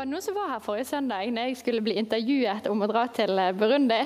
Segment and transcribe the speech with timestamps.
[0.00, 3.02] Var noen som var her forrige søndag når jeg skulle bli intervjuet om å dra
[3.12, 3.98] til eh, Burundi.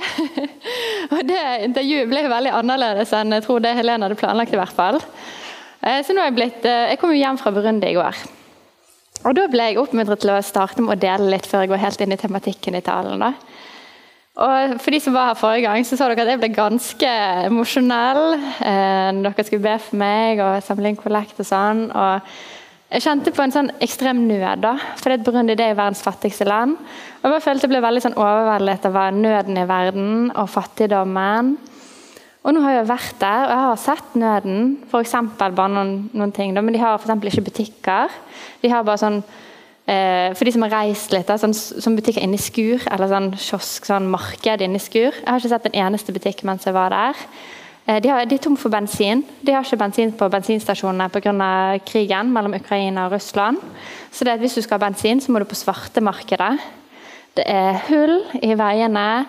[1.14, 4.56] og Det intervjuet ble veldig annerledes enn jeg tror det Helene hadde planlagt.
[4.56, 4.98] i hvert fall.
[5.86, 8.24] Eh, så nå er Jeg blitt, eh, jeg kom jo hjem fra Burundi i går.
[9.22, 11.84] Og Da ble jeg oppmuntret til å starte med å dele litt før jeg går
[11.84, 13.22] helt inn i tematikken i talen.
[13.22, 13.30] da.
[14.34, 17.14] Og For de som var her forrige gang, så så dere at jeg ble ganske
[17.52, 18.34] emosjonell.
[18.58, 21.86] Dere skulle be for meg og samle inn kollekt og sånn.
[21.94, 22.34] og
[22.94, 26.76] jeg kjente på en sånn ekstrem nød, da, for Burundi det er verdens fattigste land.
[27.24, 31.56] Og jeg følte jeg ble veldig sånn overveldet av nøden i verden og fattigdommen.
[32.44, 34.60] Og nå har jeg vært der, og jeg har sett nøden.
[34.92, 35.02] For
[35.40, 37.16] bare noen, noen ting, da, men de har f.eks.
[37.32, 38.14] ikke butikker.
[38.62, 39.18] De har bare sånn
[39.88, 43.32] eh, For de som har reist litt, da, sånn, sånn butikker inni skur, eller sånn
[43.34, 45.10] kiosk, sånn marked inni skur.
[45.10, 47.26] Jeg har ikke sett en eneste butikk mens jeg var der.
[47.86, 49.24] Eh, de, har, de, er tom for bensin.
[49.44, 51.78] De har ikke bensin på bensinstasjonene pga.
[51.84, 53.60] krigen mellom Ukraina og Russland.
[54.10, 56.58] Så det at hvis du skal ha bensin, så må du på svartemarkedet.
[57.36, 59.26] Det er hull i veiene.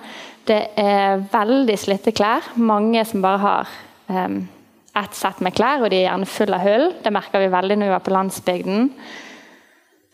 [0.48, 2.45] Det er veldig slitte klær.
[2.56, 3.70] Mange som bare har
[4.08, 4.48] um,
[4.95, 6.92] ett sett med klær, og de er gjerne fulle av hull.
[7.03, 8.92] Det merker vi veldig når vi var på landsbygden.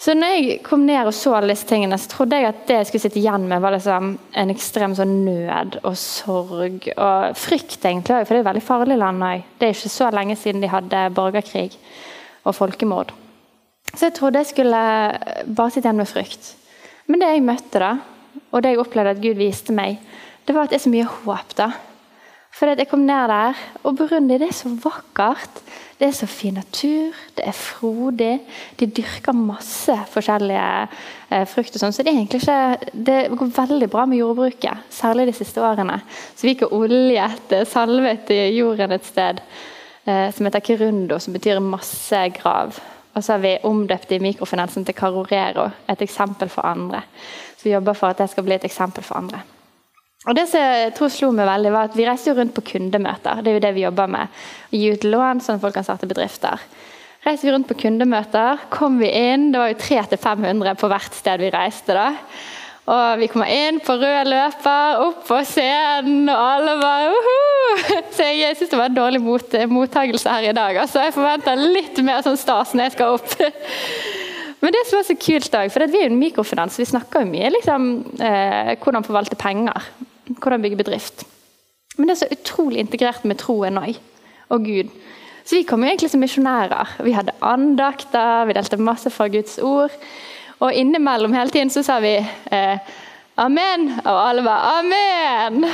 [0.02, 2.77] Så når jeg kom ned og så alle disse tingene, så trodde jeg at det
[2.80, 7.77] jeg skulle sitte igjen med, var liksom en ekstrem sånn nød og sorg og frykt,
[7.85, 8.23] egentlig.
[8.25, 9.44] For det er et veldig farlig land òg.
[9.59, 11.67] Det er ikke så lenge siden de hadde borgerkrig
[12.41, 13.13] og folkemord.
[13.91, 14.81] Så jeg trodde jeg skulle
[15.45, 16.52] bare sitte igjen med frykt.
[17.05, 17.94] Men det jeg møtte, da,
[18.49, 20.02] og det jeg opplevde at Gud viste meg,
[20.47, 21.57] det var at det er så mye håp.
[21.61, 21.69] da.
[22.52, 25.62] For jeg kom ned der, og Burundi det er så vakkert.
[26.01, 28.39] Det er så fin natur, det er frodig.
[28.79, 30.63] De dyrker masse forskjellige
[31.29, 31.78] eh, frukter.
[31.78, 31.94] Sånn.
[31.94, 32.57] Så det, ikke,
[32.91, 36.00] det går veldig bra med jordbruket, særlig de siste årene.
[36.34, 41.38] Så vi gikk oljet, eh, salvet i jorden et sted eh, som heter Kirundo, som
[41.38, 42.81] betyr masse grav.
[43.13, 47.06] Og så har vi omdøpt i mikrofinansen til Carorero, et eksempel for andre.
[47.56, 49.45] Så vi jobber for at det skal bli et eksempel for andre.
[50.29, 52.63] Og det som jeg tror slo meg veldig var at Vi reiste jo rundt på
[52.73, 53.41] kundemøter.
[53.41, 54.41] Det er jo det vi jobber med.
[54.69, 56.61] Å gi ut lån sånn at folk kan starte bedrifter.
[57.25, 61.41] Reiste vi rundt på kundemøter, kom vi inn Det var jo 300-500 på hvert sted
[61.41, 61.97] vi reiste.
[61.97, 62.11] da.
[62.91, 67.35] Og vi kommer inn på rød løper, opp på scenen, og alle bare uhu!
[68.15, 70.81] Så jeg, jeg syns det var en dårlig mot, mottagelse her i dag.
[70.81, 73.35] Altså, jeg forventer litt mer sånn stas når jeg skal opp.
[74.61, 77.31] Men det som var så kult, for vi er jo en mikrofinans, vi snakker jo
[77.31, 77.88] mye liksom,
[78.21, 79.89] eh, hvordan forvalte penger
[80.40, 81.25] hvordan bygge bedrift.
[81.97, 83.97] Men det er så utrolig integrert med troen òg,
[84.50, 84.92] og Gud.
[85.44, 86.97] Så vi kom jo egentlig som misjonærer.
[87.03, 89.94] Vi hadde andakter, vi delte masse fra Guds ord.
[90.62, 92.92] Og innimellom hele tiden så sa vi eh,
[93.42, 95.66] amen, og alle var amen.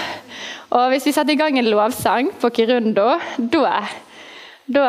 [0.69, 3.81] Og hvis vi satte i gang en lovsang på Kirundo, da
[4.67, 4.85] da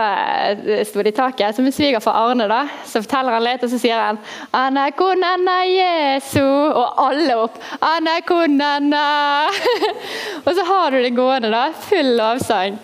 [0.51, 1.57] eh, sto det i taket.
[1.57, 4.19] Så min svigerfar Arne da, så forteller han litt, og så sier han
[4.57, 7.61] Anna kunana Jesu Og alle opp.
[7.81, 9.05] Anna kunana
[10.47, 11.69] Og så har du det gående, da.
[11.89, 12.79] Full lovsang.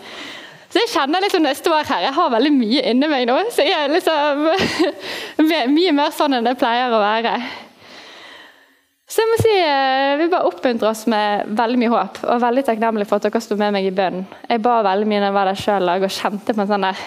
[0.70, 3.36] Så jeg kjenner liksom når jeg står her, jeg har veldig mye inni meg nå.
[3.54, 4.48] Så jeg er liksom
[5.76, 7.36] mye mer sånn enn det pleier å være.
[9.04, 12.64] Så jeg må si, jeg Vi bare oppmuntrer oss med veldig mye håp, og veldig
[12.64, 14.24] takknemlig for at dere sto med meg i bønnen.
[14.48, 17.04] Jeg ba veldig mye når jeg var der sjøl og kjente på en sånn der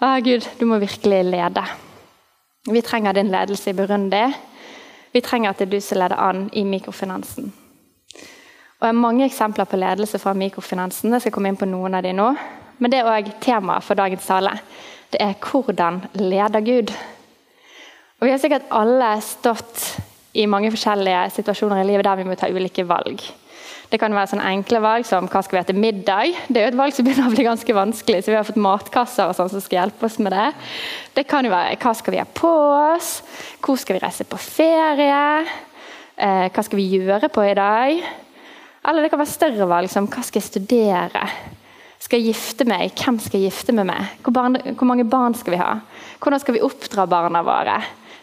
[0.00, 1.64] Å, Gud, du må virkelig lede.
[2.72, 4.22] Vi trenger din ledelse i Burundi.
[5.12, 7.50] Vi trenger at det er du som leder an i mikrofinansen.
[8.80, 11.12] Og Jeg har mange eksempler på ledelse fra mikrofinansen.
[11.12, 12.30] Jeg skal komme inn på noen av de nå.
[12.80, 14.54] Men det er òg temaet for dagens tale.
[15.12, 16.94] Det er hvordan leder Gud.
[18.20, 19.84] Og Vi har sikkert alle stått
[20.34, 23.22] i mange forskjellige situasjoner i livet der vi må ta ulike valg.
[23.90, 26.36] Det kan være sånne enkle valg som hva skal vi ha til middag.
[26.46, 28.60] Det er jo et valg som begynner å bli ganske vanskelig, så vi har fått
[28.62, 30.46] matkasser og sånn som skal hjelpe oss med det.
[31.16, 32.52] Det kan jo være hva skal vi ha på
[32.94, 33.10] oss,
[33.58, 35.24] hvor skal vi reise på ferie,
[36.14, 38.04] eh, hva skal vi gjøre på i dag?
[38.86, 41.26] Eller det kan være større valg som hva skal jeg studere?
[42.00, 42.94] Skal jeg gifte meg?
[42.94, 44.18] Hvem skal jeg gifte meg med?
[44.22, 45.72] Hvor, barn, hvor mange barn skal vi ha?
[46.22, 47.80] Hvordan skal vi oppdra barna våre?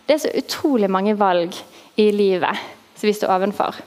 [0.08, 1.60] Det er så utrolig mange valg
[1.98, 2.66] i livet
[2.96, 3.82] som vi står ovenfor.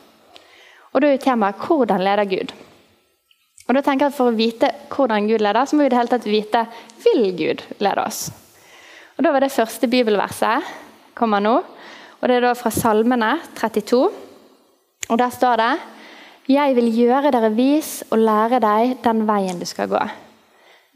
[0.93, 2.55] Og Da er temaet 'Hvordan leder Gud?'
[3.69, 5.89] Og da tenker jeg at For å vite hvordan Gud leder, så må vi i
[5.89, 6.67] det hele tatt vite
[7.05, 8.33] vil Gud lede oss.
[9.17, 10.62] Og Da var det første bibelverset
[11.15, 11.62] kommer nå.
[12.21, 14.11] og Det er da fra Salmene 32.
[15.09, 15.79] Og Der står det
[16.49, 20.01] Jeg vil gjøre dere vis og lære deg den veien du skal gå.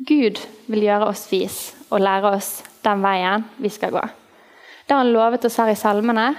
[0.09, 4.01] Gud vil gjøre oss vis og lære oss den veien vi skal gå.
[4.01, 6.35] Det har han lovet oss her i salmene,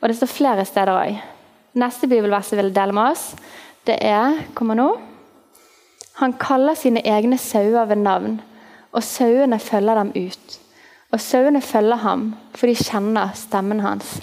[0.00, 1.18] og det står flere steder òg.
[1.78, 3.32] Neste bibelvers jeg vil dele med oss,
[3.86, 4.88] det er kommer nå.
[6.18, 8.40] Han kaller sine egne sauer ved navn,
[8.92, 10.58] og sauene følger dem ut.
[11.12, 14.18] Og sauene følger ham, for de kjenner stemmen hans.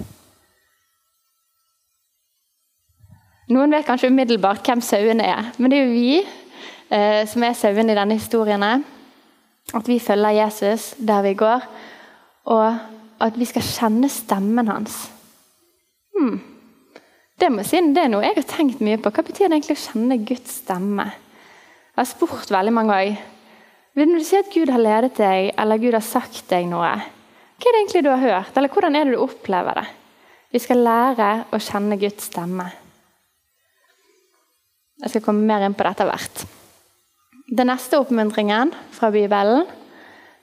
[3.49, 7.57] Noen vet kanskje umiddelbart hvem sauene er, men det er jo vi eh, som er
[7.57, 8.65] sauene i denne historien.
[9.73, 11.65] At vi følger Jesus der vi går,
[12.45, 12.77] og
[13.21, 15.14] at vi skal kjenne stemmen hans.
[16.15, 16.39] Hmm.
[17.35, 19.11] Det, må si, det er noe jeg har tenkt mye på.
[19.11, 21.09] Hva betyr det egentlig å kjenne Guds stemme?
[21.11, 23.25] Jeg har spurt veldig mange ganger.
[23.95, 26.89] Når du sier at Gud har ledet deg, eller Gud har sagt deg noe,
[27.55, 29.85] hva er det egentlig du har hørt, eller hvordan er det du opplever det?
[30.51, 32.65] Vi skal lære å kjenne Guds stemme.
[35.03, 36.43] Jeg skal komme mer inn på dette hvert.
[37.45, 39.65] Den neste oppmuntringen fra Bibelen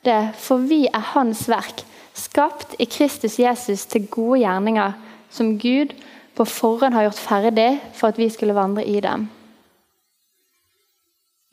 [0.04, 1.84] det er for vi er Hans verk,
[2.16, 4.96] skapt i Kristus Jesus til gode gjerninger,
[5.32, 5.94] som Gud
[6.36, 9.28] på forhånd har gjort ferdig for at vi skulle vandre i dem.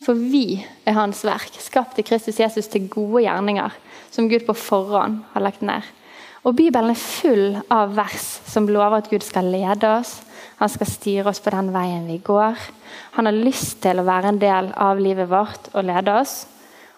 [0.03, 3.73] For vi er Hans verk, skapt i Kristus Jesus til gode gjerninger,
[4.11, 5.83] som Gud på forhånd har lagt ned.
[6.47, 10.21] Og Bibelen er full av vers som lover at Gud skal lede oss,
[10.59, 12.55] han skal styre oss på den veien vi går.
[13.15, 16.41] Han har lyst til å være en del av livet vårt og lede oss.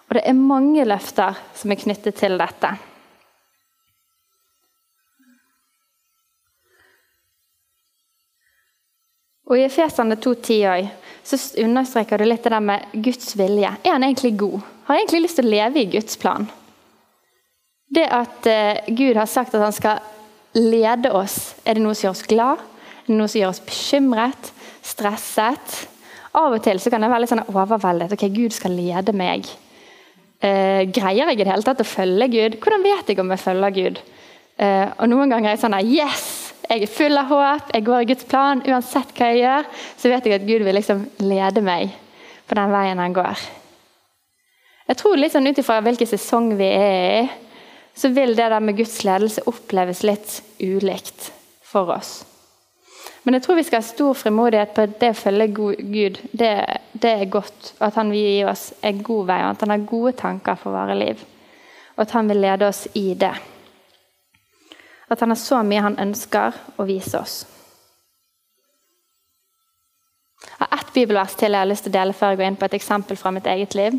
[0.08, 2.72] Og det er mange løfter som er knyttet til dette.
[9.50, 10.88] Og I Efesene 2,10
[11.26, 13.70] så understreker du litt det der med Guds vilje.
[13.82, 14.60] Er han egentlig god?
[14.86, 16.46] Har han egentlig lyst til å leve i Guds plan?
[17.92, 20.02] Det at uh, Gud har sagt at han skal
[20.56, 22.62] lede oss, er det noe som gjør oss glad?
[23.02, 24.52] Er det noe som gjør oss bekymret?
[24.82, 25.80] Stresset?
[26.38, 28.14] Av og til så kan det være litt sånn overveldet.
[28.14, 29.50] Ok, Gud skal lede meg.
[30.42, 32.56] Uh, greier jeg i det hele tatt å følge Gud?
[32.62, 34.00] Hvordan vet jeg om jeg følger Gud?
[34.56, 36.51] Uh, og Noen ganger er jeg sånn Yes!
[36.68, 38.62] Jeg er full av håp, jeg går i Guds plan.
[38.68, 39.68] Uansett hva jeg gjør,
[39.98, 41.92] så vet jeg at Gud vil liksom lede meg
[42.48, 43.44] på den veien han går.
[44.88, 47.22] Jeg tror litt sånn Ut ifra hvilken sesong vi er i,
[47.94, 51.30] så vil det der med Guds ledelse oppleves litt ulikt
[51.66, 52.22] for oss.
[53.22, 56.52] Men jeg tror vi skal ha stor frimodighet på at det å følge Gud, det,
[56.92, 57.74] det er godt.
[57.78, 60.58] Og At han vil gi oss en god vei, og at han har gode tanker
[60.58, 61.22] for våre liv.
[61.94, 63.34] Og at han vil lede oss i det.
[65.12, 67.42] At han har så mye han ønsker å vise oss.
[70.42, 72.56] Jeg har ett bibelvers til jeg har lyst til å dele før jeg går inn
[72.58, 73.98] på et eksempel fra mitt eget liv.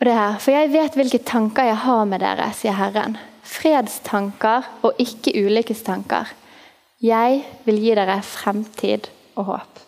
[0.00, 3.16] Og det her, For jeg vet hvilke tanker jeg har med dere, sier Herren.
[3.46, 6.32] Fredstanker og ikke ulykkestanker.
[7.00, 9.82] Jeg vil gi dere fremtid og håp.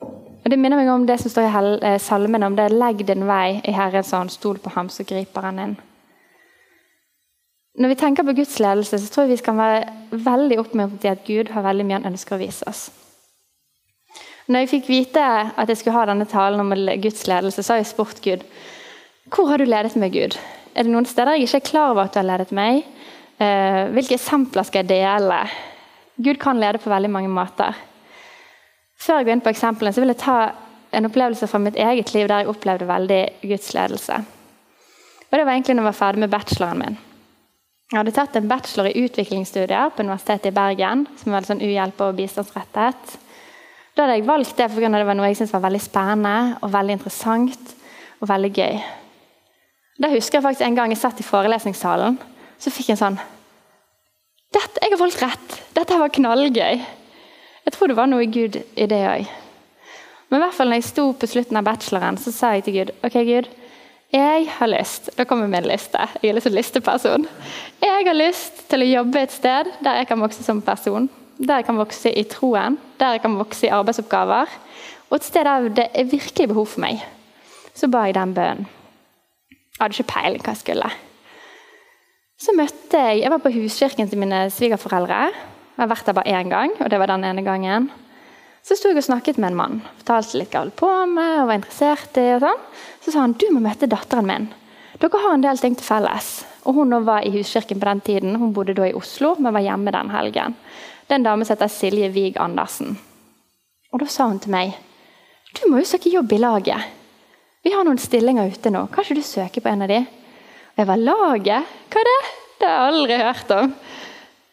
[0.00, 3.26] Og Det minner meg om det som står i eh, salmen om det 'legg din
[3.26, 5.76] vei i Herren', hånd, stol på ham, så griper han inn.
[7.78, 11.12] Når vi tenker på Guds ledelse, så tror jeg vi skal være veldig oppmuntret til
[11.12, 12.88] at Gud har veldig mye han ønsker å vise oss.
[14.48, 16.72] Når jeg fikk vite at jeg skulle ha denne talen om
[17.02, 18.46] Guds ledelse, så har jeg spurt Gud
[19.28, 20.38] hvor har du ledet meg, Gud?
[20.72, 22.78] Er det noen steder jeg ikke er klar over at du har ledet meg?
[23.36, 25.42] Eh, hvilke eksempler skal jeg dele?
[26.16, 27.76] Gud kan lede på veldig mange måter.
[28.98, 30.38] Før jeg går inn på eksemplene, så vil jeg ta
[30.96, 34.22] en opplevelse fra mitt eget liv der jeg opplevde veldig Guds ledelse.
[35.28, 36.98] Og Det var egentlig når jeg var ferdig med bacheloren min.
[37.88, 41.06] Jeg hadde tatt en bachelor i utviklingsstudier på Universitetet i Bergen.
[41.16, 43.16] som var sånn uhjelp- og bistandsrettet.
[43.96, 46.70] Da hadde jeg valgt det fordi det var noe jeg syntes var veldig spennende og
[46.70, 47.72] veldig interessant
[48.20, 48.82] og veldig gøy.
[49.98, 52.18] Da husker jeg faktisk En gang jeg satt i forelesningssalen,
[52.58, 53.18] så fikk jeg en sånn
[54.52, 55.62] Dette, Jeg har valgt rett!
[55.74, 56.84] Dette var knallgøy.
[57.64, 59.26] Jeg tror det var noe Gud i det òg.
[60.28, 62.74] Men i hvert fall når jeg sto på slutten av bacheloren, så sa jeg til
[62.74, 63.48] Gud ok Gud,
[64.12, 66.00] jeg har lyst Da kommer min liste.
[66.22, 67.26] Jeg er litt sånn listeperson.
[67.82, 71.10] Jeg har lyst til å jobbe et sted der jeg kan vokse som person.
[71.38, 74.48] Der jeg kan vokse i troen, der jeg kan vokse i arbeidsoppgaver.
[75.10, 77.04] Og et sted der det er virkelig behov for meg.
[77.76, 78.66] Så ba jeg den bønnen.
[79.78, 80.90] Jeg hadde ikke peiling hva jeg skulle.
[82.38, 85.20] Så møtte jeg Jeg var på huskirken til mine svigerforeldre.
[85.28, 87.90] Jeg har vært der bare én gang, og det var den ene gangen.
[88.66, 89.76] Så sto jeg og snakket med en mann.
[90.00, 91.40] Fortalte litt holdt på med.
[91.42, 92.64] og var interessert i og sånn.
[93.04, 94.50] Så sa han du må møte datteren min.
[94.98, 96.44] Dere har en del ting til felles.
[96.66, 98.36] Og Hun var i huskirken på den tiden.
[98.36, 100.56] Hun bodde da i Oslo, men var hjemme den helgen.
[101.06, 102.98] Det er en dame som heter Silje Wiig Andersen.
[103.92, 104.76] Og Da sa hun til meg
[105.56, 106.96] du må jo søke jobb i laget.
[107.64, 108.84] Vi har noen stillinger ute nå.
[108.92, 110.02] Kan ikke du søke på en av de?
[110.04, 111.72] Og jeg var laget?
[111.88, 112.18] Hva er det?
[112.58, 113.72] Det har jeg aldri hørt om.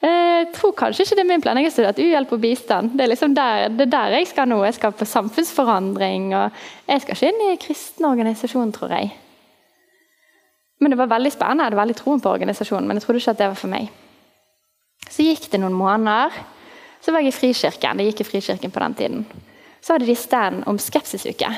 [0.06, 1.58] Jeg tror kanskje ikke det er min plan.
[1.58, 2.92] Jeg har studert uhjelp og bistand.
[2.94, 4.60] Det er liksom der, det er der jeg skal nå.
[4.68, 6.28] Jeg skal på samfunnsforandring.
[6.36, 6.52] og
[6.88, 9.14] Jeg skal ikke inn i kristen organisasjon, tror jeg.
[10.80, 11.64] Men det var veldig spennende.
[11.64, 13.90] Jeg hadde veldig troen på organisasjonen, men jeg trodde ikke at det var for meg.
[15.10, 16.36] Så gikk det noen måneder.
[17.02, 17.98] Så var jeg i Frikirken.
[17.98, 19.26] Det gikk i Frikirken på den tiden.
[19.82, 21.50] Så hadde de stand om skepsisuke.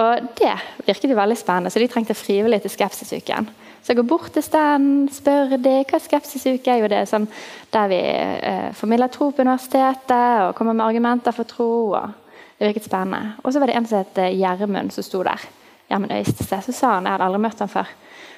[0.00, 0.54] Og det
[0.86, 3.48] virket jo veldig spennende, så de trengte frivillige til skepsisuken.
[3.82, 6.82] Så jeg går bort til stand, spør de hva er skepsisuke er.
[6.84, 7.26] Jo, det sånn
[7.74, 11.72] der vi eh, formidler tro på universitetet og kommer med argumenter for tro.
[11.98, 12.12] og
[12.58, 13.34] Det virket spennende.
[13.42, 15.42] Og så var det en som het eh, Gjermund som sto der.
[15.90, 16.62] Gjermund Øystese.
[16.62, 17.90] Så sa han, jeg hadde aldri møtt han før,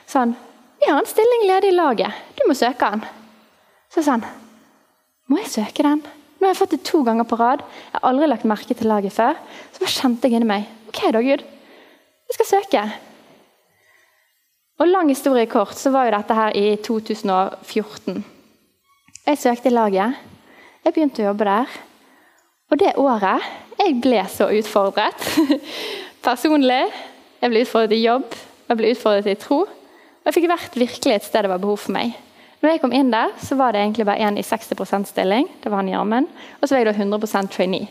[0.09, 0.35] sa han
[0.85, 2.13] vi har en stilling ledig i laget.
[2.37, 3.05] Du må søke den.
[3.95, 4.27] Så sa han
[5.33, 6.03] må jeg søke den?
[6.05, 7.63] Nå har jeg fått det to ganger på rad.
[7.65, 9.39] Jeg har aldri lagt merke til laget før.
[9.73, 11.45] Så bare kjente jeg inni meg ok da, Gud.
[12.29, 12.83] Jeg skal søke.
[14.83, 18.25] Og lang historie kort, så var jo dette her i 2014.
[19.25, 20.17] Jeg søkte i laget.
[20.85, 21.77] Jeg begynte å jobbe der.
[22.73, 23.47] Og det året
[23.79, 25.29] jeg ble så utfordret
[26.27, 26.83] personlig.
[27.39, 28.37] Jeg ble utfordret i jobb,
[28.69, 29.63] jeg ble utfordret i tro.
[29.65, 32.15] Og jeg fikk vært virkelig et sted det var behov for meg.
[32.65, 35.51] Når jeg kom inn der, så var det egentlig bare en i 60% stilling.
[35.63, 36.31] Det var han Gjermund.
[36.59, 37.91] Og så var jeg da 100% trainee.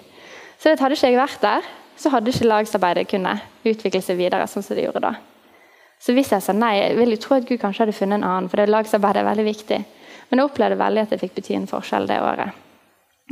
[0.58, 4.66] Så hadde ikke jeg vært der, så hadde ikke lagsarbeidet kunnet utvikle seg videre sånn
[4.66, 5.20] som det gjorde da.
[6.04, 8.28] Så hvis jeg sa nei, jeg vil jeg tro at Gud kanskje hadde funnet en
[8.28, 9.80] annen, for det lagsarbeidet er veldig viktig.
[10.30, 12.60] Men jeg opplevde veldig at det fikk bety en forskjell det året.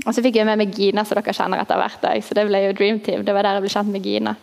[0.05, 2.05] Og så fikk jeg med meg Gina, som dere kjenner etter hvert.
[2.23, 3.25] Så det ble jo Dream Team.
[3.27, 4.35] Det var der jeg ble kjent med Gina.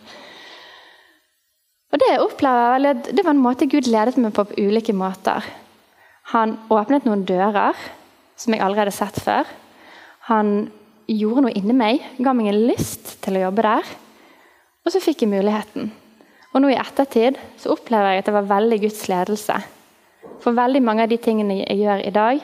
[1.89, 4.93] Og Det jeg opplever veldig, det var en måte Gud ledet meg på på ulike
[4.93, 5.47] måter.
[6.35, 7.73] Han åpnet noen dører
[8.37, 9.49] som jeg allerede hadde sett før.
[10.29, 10.69] Han
[11.09, 13.89] gjorde noe inni meg, ga meg en lyst til å jobbe der.
[14.85, 15.89] Og så fikk jeg muligheten.
[16.53, 19.59] Og nå i ettertid så opplever jeg at det var veldig Guds ledelse.
[20.41, 22.41] For veldig mange av de tingene jeg gjør i dag,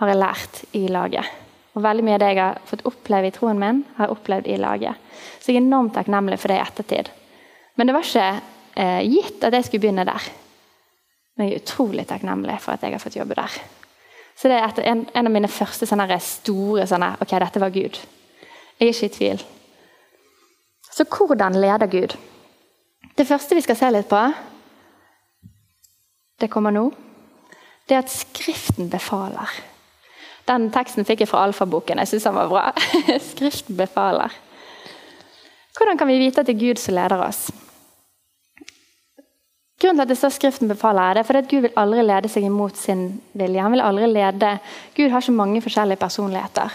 [0.00, 1.28] har jeg lært i laget.
[1.72, 4.48] Og veldig mye av det jeg har fått oppleve i troen min, har jeg opplevd
[4.50, 5.12] i laget.
[5.38, 7.10] Så jeg er enormt takknemlig for det i ettertid.
[7.78, 8.26] Men det var ikke
[8.82, 10.26] eh, gitt at jeg skulle begynne der.
[11.36, 13.56] Men jeg er utrolig takknemlig for at jeg har fått jobbe der.
[14.36, 18.00] Så det er en, en, av mine første sånne store sånne, Ok, dette var Gud.
[18.80, 19.42] Jeg er ikke i tvil.
[20.92, 22.16] Så hvordan leder Gud?
[23.18, 24.20] Det første vi skal se litt på,
[26.40, 26.88] det kommer nå,
[27.88, 29.50] det er at Skriften befaler.
[30.48, 32.00] Den teksten fikk jeg fra alfaboken.
[32.02, 32.62] Jeg syns den var bra.
[33.32, 34.32] Skriften befaler.
[35.76, 37.50] Hvordan kan vi vite at det er Gud som leder oss?
[39.82, 42.28] Grunnen til at det står 'Skriften befaler', er det fordi at Gud vil aldri lede
[42.28, 43.62] seg imot sin vilje.
[43.62, 44.58] Han vil aldri lede
[44.96, 46.70] Gud har ikke mange forskjellige personligheter.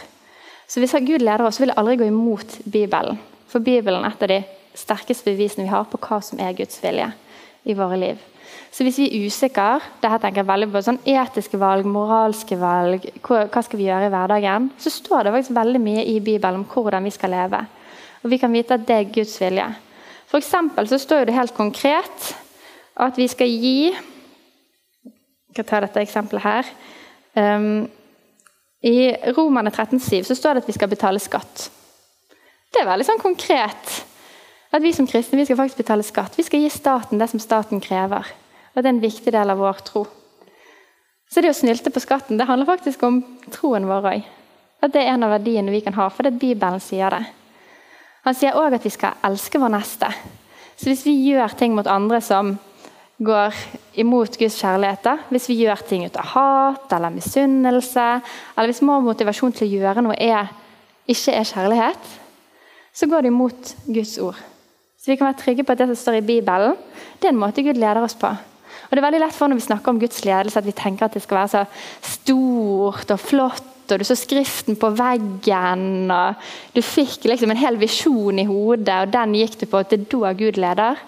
[0.67, 3.19] Så Hvis Gud leder oss, vil det aldri gå imot Bibelen.
[3.47, 4.43] For Bibelen er et av de
[4.77, 7.09] sterkeste bevisene vi har på hva som er Guds vilje
[7.67, 8.25] i våre liv.
[8.71, 13.07] Så hvis vi er usikre dette tenker jeg veldig på sånn etiske valg, moralske valg,
[13.25, 16.67] hva skal vi gjøre i hverdagen, så står det faktisk veldig mye i Bibelen om
[16.69, 17.63] hvordan vi skal leve.
[18.23, 19.67] Og vi kan vite at det er Guds vilje.
[20.27, 22.31] For så står det helt konkret
[22.97, 23.93] at vi skal gi
[25.47, 26.67] Jeg kan ta dette eksempelet her.
[27.33, 27.87] Um,
[28.85, 31.71] I Romane 13,7 så står det at vi skal betale skatt.
[32.69, 33.96] Det er veldig sånn konkret.
[34.77, 36.35] At vi som kristne vi skal faktisk betale skatt.
[36.37, 38.27] Vi skal gi staten det som staten krever.
[38.75, 40.03] Og Det er en viktig del av vår tro.
[41.33, 44.27] Så det å snylte på skatten det handler faktisk om troen vår òg.
[44.85, 47.23] At det er en av verdiene vi kan ha, for det er Bibelen sier det.
[48.27, 50.11] Han sier òg at vi skal elske vår neste.
[50.77, 52.51] Så hvis vi gjør ting mot andre som
[53.17, 53.55] går
[53.97, 58.05] imot Guds kjærlighet, hvis vi gjør ting ut av hat eller misunnelse,
[58.53, 60.53] eller hvis vår motivasjon til å gjøre noe er,
[61.09, 62.13] ikke er kjærlighet,
[62.93, 64.37] så går det imot Guds ord.
[65.07, 66.73] Så vi kan være trygge på at det som står i Bibelen,
[67.15, 68.27] det er en måte Gud leder oss på.
[68.27, 71.05] Og det er veldig lett for Når vi snakker om Guds ledelse, at vi tenker
[71.05, 71.61] at det skal være så
[72.03, 77.79] stort og flott, og du så Skriften på veggen, og du fikk liksom en hel
[77.79, 80.99] visjon i hodet, og den gikk du på at det er da Gud leder.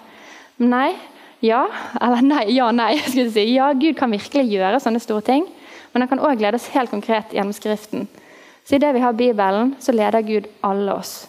[0.64, 0.94] Nei.
[1.44, 1.66] Ja.
[2.00, 2.46] Eller nei.
[2.56, 2.94] Ja, nei.
[3.04, 3.46] skulle jeg si.
[3.52, 5.44] Ja, Gud kan virkelig gjøre sånne store ting,
[5.92, 8.08] men han kan òg lede oss helt konkret gjennom Skriften.
[8.64, 11.26] Så idet vi har Bibelen, så leder Gud alle oss,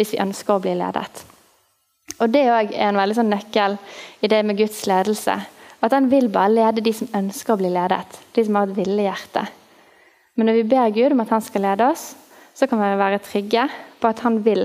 [0.00, 1.26] hvis vi ønsker å bli ledet.
[2.20, 3.76] Og Det er en veldig sånn nøkkel
[4.24, 5.36] i det med Guds ledelse.
[5.84, 8.20] At han vil bare lede de som ønsker å bli ledet.
[8.32, 9.44] De som har et ville hjerte.
[10.36, 12.14] Men når vi ber Gud om at han skal lede oss,
[12.56, 13.68] så kan vi være trygge
[14.00, 14.64] på at han vil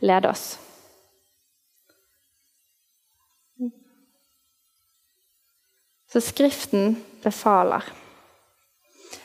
[0.00, 0.56] lede oss.
[6.08, 7.84] Så Skriften befaler.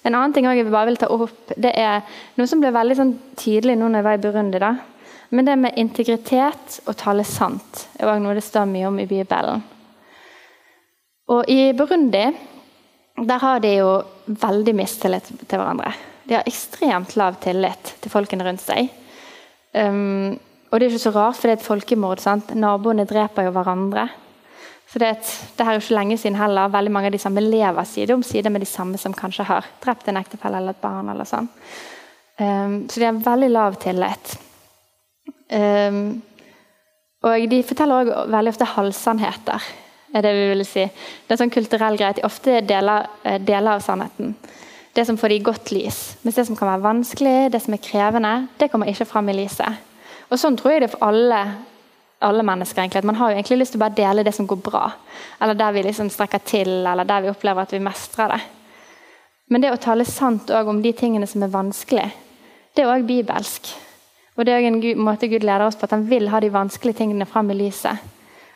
[0.04, 2.04] En annen ting jeg bare vil ta opp, det er
[2.36, 4.60] noe som ble veldig sånn tydelig nå når jeg var i Burundi.
[4.60, 4.74] da,
[5.34, 9.10] men det med integritet og tale sant er også noe det står mye om i
[9.10, 9.64] Bibelen.
[11.34, 12.26] Og I Burundi
[13.18, 13.90] der har de jo
[14.26, 15.94] veldig mistillit til hverandre.
[16.26, 18.90] De har ekstremt lav tillit til folkene rundt seg.
[19.74, 20.34] Um,
[20.70, 22.22] og det er ikke så rart, for det er et folkemord.
[22.24, 22.54] Sant?
[22.58, 24.08] Naboene dreper jo hverandre.
[24.90, 26.72] Så det, et, det her er ikke lenge siden heller.
[26.74, 29.70] Veldig mange av de samme lever side om side med de samme som kanskje har
[29.84, 31.10] drept en ektefelle eller et barn.
[31.14, 31.50] eller sånn.
[32.42, 34.38] Um, så de har veldig lav tillit.
[35.54, 36.22] Um,
[37.24, 39.70] og de forteller også veldig ofte halvsannheter.
[40.14, 40.84] er Det vi vil si.
[40.84, 44.36] Det er sånn kulturell greie at de ofte deler, eh, deler av sannheten.
[44.94, 46.18] Det som får de i godt lys.
[46.24, 49.34] Mens det som kan være vanskelig, det som er krevende, det kommer ikke fram i
[49.34, 49.78] lyset.
[50.30, 51.56] Og Sånn tror jeg det er for alle,
[52.22, 52.82] alle mennesker.
[52.82, 54.92] egentlig, at Man har jo egentlig lyst til å bare dele det som går bra.
[55.42, 58.42] Eller der vi liksom strekker til, eller der vi opplever at vi mestrer det.
[59.50, 62.12] Men det å tale sant om de tingene som er vanskelig,
[62.76, 63.93] det er òg bibelsk.
[64.36, 66.98] Og Det er en måte Gud leder oss på, at han vil ha de vanskelige
[66.98, 67.98] tingene fram i lyset.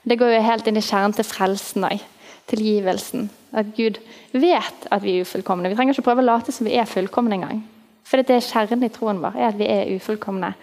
[0.08, 2.02] Det går jo helt inn i kjernen til frelsen òg.
[2.48, 3.30] Tilgivelsen.
[3.52, 4.00] At Gud
[4.32, 5.70] vet at vi er ufullkomne.
[5.70, 7.62] Vi trenger ikke prøve å late som vi er fullkomne engang.
[8.08, 10.54] For det er kjernen i troen vår, er at vi er ufullkomne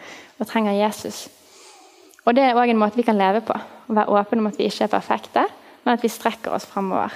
[0.41, 1.29] og trenger Jesus.
[2.25, 3.55] Og Det er òg en måte vi kan leve på.
[3.55, 5.45] Å være åpne om at vi ikke er perfekte,
[5.85, 7.13] men at vi strekker oss framover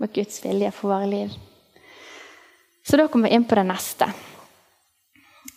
[0.00, 1.34] mot Guds vilje for våre liv.
[2.80, 4.08] Så da kommer vi inn på det neste.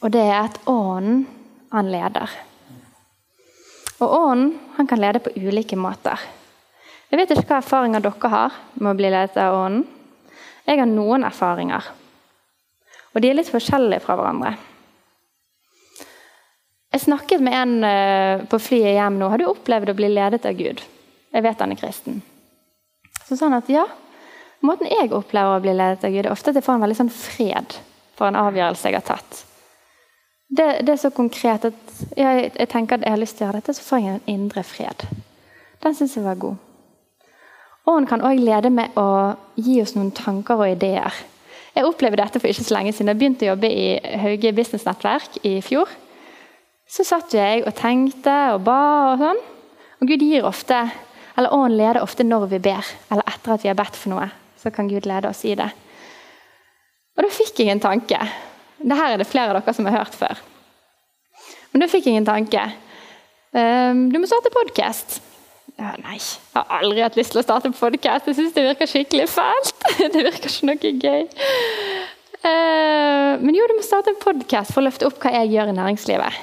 [0.01, 1.23] Og det er at Ånden,
[1.71, 2.33] han leder.
[4.01, 6.19] Og Ånden han kan lede på ulike måter.
[7.11, 9.85] Jeg vet ikke hva erfaringer dere har med å bli ledet av Ånden.
[10.65, 11.87] Jeg har noen erfaringer.
[13.11, 14.53] Og de er litt forskjellige fra hverandre.
[16.91, 19.29] Jeg snakket med en uh, på flyet hjem nå.
[19.31, 20.83] Har du opplevd å bli ledet av Gud?
[21.31, 22.19] Jeg vet han er kristen.
[23.23, 23.85] Så han at ja.
[24.61, 26.99] Måten jeg opplever å bli ledet av Gud, er ofte at jeg får en veldig
[26.99, 27.77] sånn fred
[28.17, 29.39] for en avgjørelse jeg har tatt.
[30.51, 33.47] Det, det er så konkret at jeg, jeg, tenker at jeg har lyst til å
[33.47, 35.05] gjøre dette, så får jeg en indre fred.
[35.81, 36.59] Den syns jeg var god.
[37.87, 41.15] Ånden kan òg lede med å gi oss noen tanker og ideer.
[41.71, 43.13] Jeg opplevde dette for ikke så lenge siden.
[43.13, 43.85] Jeg begynte å jobbe i
[44.21, 45.89] Hauge Business Nettverk i fjor
[46.91, 48.81] så satt jeg og tenkte og ba
[49.13, 49.41] og sånn.
[50.01, 50.81] Og Gud gir ofte,
[51.37, 54.27] eller Ånden leder ofte når vi ber, eller etter at vi har bedt for noe.
[54.59, 55.69] Så kan Gud lede oss i det.
[57.15, 58.19] Og da fikk jeg en tanke.
[58.81, 60.39] Dette er det flere av dere som har hørt før.
[61.71, 62.63] Men da fikk jeg en tanke.
[63.51, 65.19] Um, du må starte podkast.
[65.79, 68.27] Ja, nei, jeg har aldri hatt lyst til å starte podkast.
[68.29, 69.85] Jeg syns det virker skikkelig fælt.
[70.13, 71.23] det virker ikke noe gøy.
[72.41, 75.71] Uh, men jo, du må starte en podkast for å løfte opp hva jeg gjør
[75.71, 76.39] i næringslivet.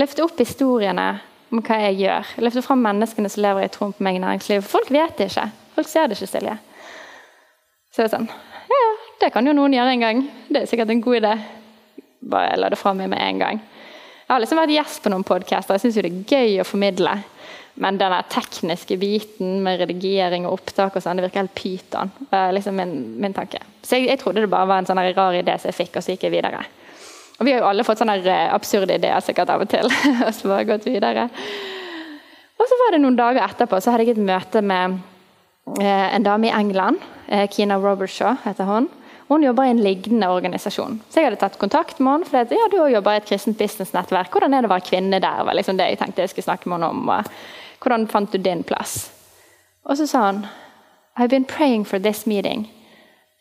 [0.00, 1.08] Løfte opp historiene
[1.52, 2.32] om hva jeg gjør.
[2.44, 4.66] Løfte fram menneskene som lever i troen på meg i næringslivet.
[4.66, 5.46] Folk vet det ikke.
[5.76, 6.56] Folk ser det ikke, Silje.
[7.92, 8.26] Så det er sånn
[8.72, 8.88] Ja,
[9.22, 10.26] det kan jo noen gjøre en gang.
[10.50, 11.36] Det er sikkert en god idé.
[12.26, 13.62] Bare la det fra meg med en gang.
[14.26, 15.76] Jeg har liksom vært gjest på noen podcaster.
[15.76, 17.12] Jeg syns det er gøy å formidle.
[17.78, 22.10] Men den tekniske biten med redigering og opptak og sånn, det virker helt pyton.
[22.56, 23.60] Liksom min, min, tanke.
[23.84, 26.04] Så jeg, jeg, trodde det bare var en sånn rar idé som jeg fikk, og
[26.06, 26.64] så gikk jeg videre.
[27.36, 29.90] Og vi har jo alle fått sånne eh, absurde ideer sikkert av og til.
[30.26, 31.28] og så bare gått videre.
[32.56, 34.96] Og så var det noen dager etterpå så hadde jeg et møte med
[35.76, 37.04] eh, en dame i England.
[37.28, 38.88] Eh, Kina Robertshaw heter hun.
[39.28, 41.00] Hun jobber i en lignende organisasjon.
[41.10, 42.28] Så jeg hadde tatt kontakt med henne.
[42.30, 44.30] For ja, du jobber i et kristent businessnettverk.
[44.30, 45.42] Hvordan er det å være kvinne der?
[45.44, 47.10] var liksom det jeg tenkte jeg skulle snakke med henne om.
[47.82, 49.10] Hvordan fant du din plass?
[49.84, 50.46] Og så sa hun
[51.16, 52.68] I've been praying for this meeting.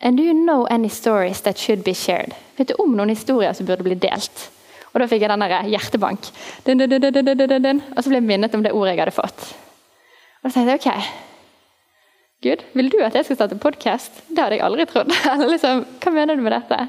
[0.02, 2.34] And do you know any stories that should be shared?
[2.58, 4.50] Vet du om noen historier som burde bli delt?
[4.94, 6.30] Og Da fikk jeg den der hjertebank.
[6.66, 9.48] Dun, dun, dun, og så ble jeg minnet om det ordet jeg hadde fått.
[10.40, 11.25] Og da tenkte jeg ok,
[12.44, 14.18] Gud, vil du at jeg skal starte podkast?
[14.28, 15.14] Det hadde jeg aldri trodd.
[15.54, 16.88] Liksom, Hva mener du med dette?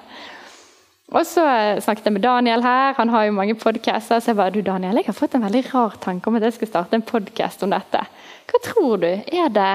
[1.15, 1.45] Og så
[1.85, 4.19] snakket jeg med Daniel her, han har jo mange podcaster.
[4.19, 6.57] Så jeg bare du Daniel, jeg har fått en veldig rar tanke om at jeg
[6.59, 8.03] skal starte en podkast om dette.
[8.51, 9.09] Hva tror du?
[9.15, 9.71] Er det,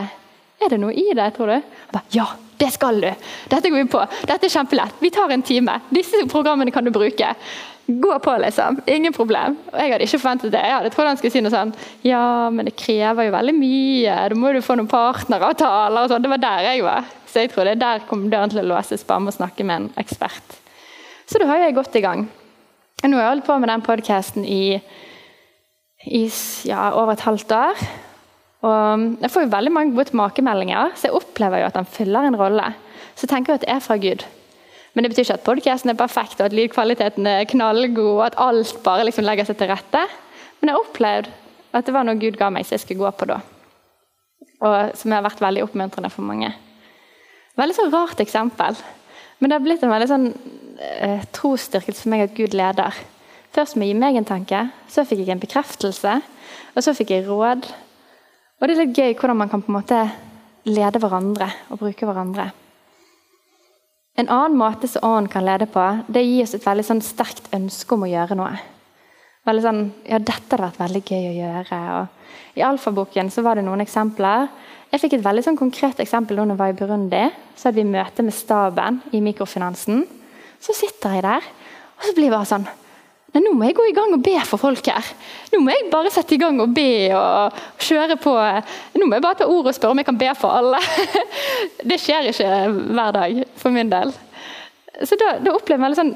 [0.60, 1.58] er det noe i det, tror du?
[1.58, 2.28] Han bare, ja,
[2.62, 3.10] det skal du!
[3.50, 4.04] Dette går vi på.
[4.28, 5.00] Dette er kjempelett.
[5.02, 5.80] Vi tar en time.
[5.90, 7.32] Disse programmene kan du bruke.
[7.88, 8.78] Gå på, liksom.
[8.88, 9.58] Ingen problem.
[9.72, 10.62] Og Jeg hadde ikke forventet det.
[10.64, 11.74] Jeg hadde trodd han skulle si noe sånn
[12.06, 14.18] Ja, men det krever jo veldig mye.
[14.32, 16.24] Da må du få noen partneravtaler og sånn.
[16.24, 17.10] Det var der jeg var.
[17.28, 19.90] Så jeg er der kom døren til å låses, bare med å snakke med en
[20.02, 20.58] ekspert.
[21.28, 22.26] Så da har jeg gått i gang.
[23.02, 24.82] Nå har jeg holdt på med den podkasten i,
[26.06, 26.24] i
[26.68, 27.86] ja, over et halvt år.
[28.68, 32.28] Og jeg får jo veldig mange gode tilbakemeldinger, så jeg opplever jo at han fyller
[32.28, 32.68] en rolle.
[33.16, 34.28] Så jeg tenker jeg at det er fra Gud.
[34.94, 38.40] Men det betyr ikke at podkasten er perfekt, og at lydkvaliteten er knallgod, og at
[38.42, 40.02] alt bare liksom legger seg til rette.
[40.60, 41.30] Men jeg har opplevd
[41.72, 43.40] at det var noe Gud ga meg som jeg skulle gå på da.
[44.62, 46.52] Og som har vært veldig oppmuntrende for mange.
[47.60, 48.78] Veldig så rart eksempel.
[49.40, 50.28] Men det har blitt en veldig sånn
[51.00, 53.00] eh, trosstyrkelse for meg at Gud leder.
[53.56, 56.20] Først med å gi meg en tanke, så fikk jeg en bekreftelse,
[56.76, 57.66] og så fikk jeg råd.
[58.60, 60.02] Og det er litt gøy hvordan man kan på en måte
[60.70, 62.52] lede hverandre og bruke hverandre.
[64.20, 67.48] En annen måte som ånden kan lede på, det gir oss et veldig sånn sterkt
[67.56, 68.60] ønske om å gjøre noe.
[69.48, 71.80] Veldig sånn, ja, dette hadde vært veldig gøy å gjøre.
[71.98, 74.50] Og I alfaboken så var det noen eksempler.
[74.92, 77.24] Jeg fikk et veldig sånn konkret eksempel da jeg var i Burundi.
[77.56, 80.04] Så hadde vi møte med staben i mikrofinansen.
[80.62, 81.48] Så sitter jeg der,
[81.98, 82.68] og så blir jeg bare sånn
[83.32, 85.12] Nei, nå må jeg gå i gang og be for folk her.
[85.54, 88.34] Nå må jeg bare sette i gang og be og kjøre på.
[89.00, 90.82] Nå må jeg bare ta ordet og spørre om jeg kan be for alle.
[91.90, 92.52] Det skjer ikke
[92.92, 94.12] hver dag for min del.
[95.08, 96.16] Så da, da opplever jeg veldig sånn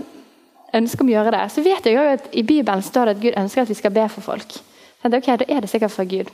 [0.75, 1.43] ønske om å gjøre det.
[1.53, 3.95] Så vet jeg jo at I Bibelen står det at Gud ønsker at vi skal
[3.95, 4.57] be for folk.
[4.99, 6.31] Så ok, Da er det sikkert fra Gud.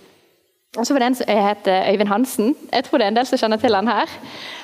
[0.80, 2.54] Og så var det en som het Øyvind Hansen.
[2.72, 4.13] Jeg tror det er en del som kjenner til han her.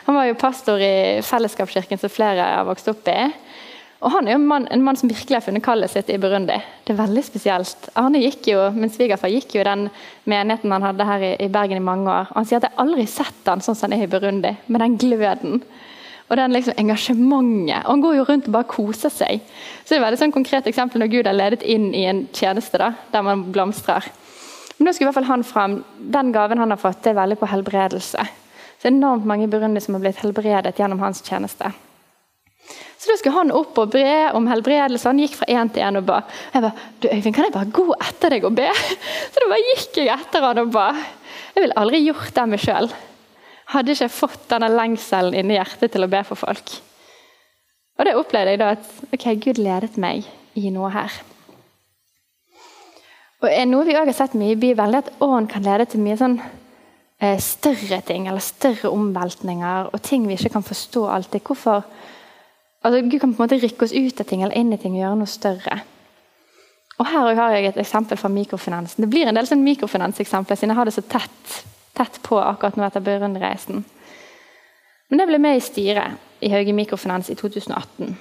[0.06, 3.26] Han var jo pastor i Fellesskapskirken som flere har vokst opp i.
[3.98, 6.20] Og Han er jo en mann, en mann som virkelig har funnet kallet sitt i
[6.22, 6.58] Burundi.
[6.86, 7.90] Det er veldig spesielt.
[7.98, 9.88] Arne gikk jo, Min svigerfar gikk jo i den
[10.30, 12.30] menigheten han hadde her i, i, Bergen i mange år.
[12.30, 14.54] Og Han sier at jeg aldri har sett han sånn som han er i Burundi,
[14.68, 15.64] med den gløden.
[16.28, 17.88] Og den liksom engasjementet.
[17.88, 19.42] Og Han går jo rundt og bare koser seg.
[19.82, 22.78] Så det er et sånn konkret eksempel når Gud har ledet inn i en tjeneste
[22.78, 24.06] da, der man blomstrer.
[24.78, 27.22] Men nå skulle i hvert fall han fram, Den gaven han har fått, det er
[27.24, 28.30] veldig på helbredelse.
[28.78, 31.74] Så enormt mange i Burundi som har blitt helbredet gjennom hans tjeneste.
[32.98, 35.08] Så da skulle han opp og bre om helbredelse.
[35.08, 36.22] Han gikk fra én til én og ba.
[36.54, 38.68] Jeg ba, du Øyvind, kan jeg bare gå etter deg og be?
[39.32, 40.88] Så da bare gikk jeg etter han og ba.
[41.54, 42.92] Jeg ville aldri gjort det meg sjøl.
[43.72, 46.76] Hadde ikke fått denne lengselen inni hjertet til å be for folk.
[47.98, 50.28] Og det opplevde jeg da at ok, Gud ledet meg
[50.58, 51.14] i noe her.
[53.44, 55.86] Og er Noe vi også har sett mye i Bibelen, er at ånd kan lede
[55.92, 61.04] til mye sånn eh, større ting, eller større omveltninger, og ting vi ikke kan forstå
[61.14, 61.44] alltid.
[61.46, 61.86] Hvorfor
[62.88, 64.94] Altså, Gud kan på en måte rykke oss ut av ting eller inn i ting
[64.96, 65.82] og gjøre noe større.
[66.98, 69.04] Og Her har jeg et eksempel fra mikrofinansen.
[69.04, 71.58] Det blir en del sånn mikrofinanseksempler siden jeg har det så tett,
[71.98, 73.84] tett på akkurat nå etter Børund-reisen.
[75.10, 78.16] Men jeg ble med i styret i Hauge Mikrofinans i 2018.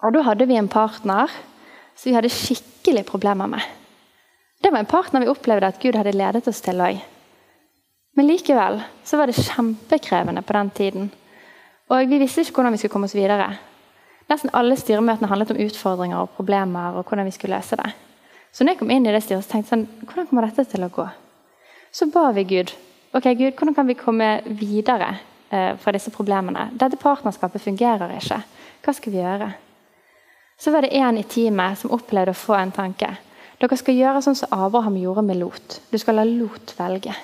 [0.00, 1.30] Og Da hadde vi en partner
[1.94, 3.62] som vi hadde skikkelig problemer med.
[4.60, 6.98] Det var en partner vi opplevde at Gud hadde ledet oss til òg.
[8.16, 11.10] Men likevel så var det kjempekrevende på den tiden.
[11.90, 13.48] Og vi visste ikke hvordan vi skulle komme oss videre.
[14.30, 17.88] Nesten alle styremøtene handlet om utfordringer og problemer og hvordan vi skulle løse det.
[18.52, 20.66] Så når jeg kom inn i det styret, så tenkte jeg sånn, hvordan kommer dette
[20.70, 21.06] til å gå?
[21.90, 22.70] Så ba vi Gud.
[23.14, 25.16] Ok, Gud, hvordan kan vi komme videre
[25.50, 26.68] eh, fra disse problemene?
[26.78, 28.38] Dette partnerskapet fungerer ikke.
[28.84, 29.50] Hva skal vi gjøre?
[30.60, 33.10] Så var det en i teamet som opplevde å få en tanke.
[33.60, 35.80] Dere skal gjøre sånn som Abraham gjorde med Lot.
[35.90, 37.16] Du skal la Lot velge.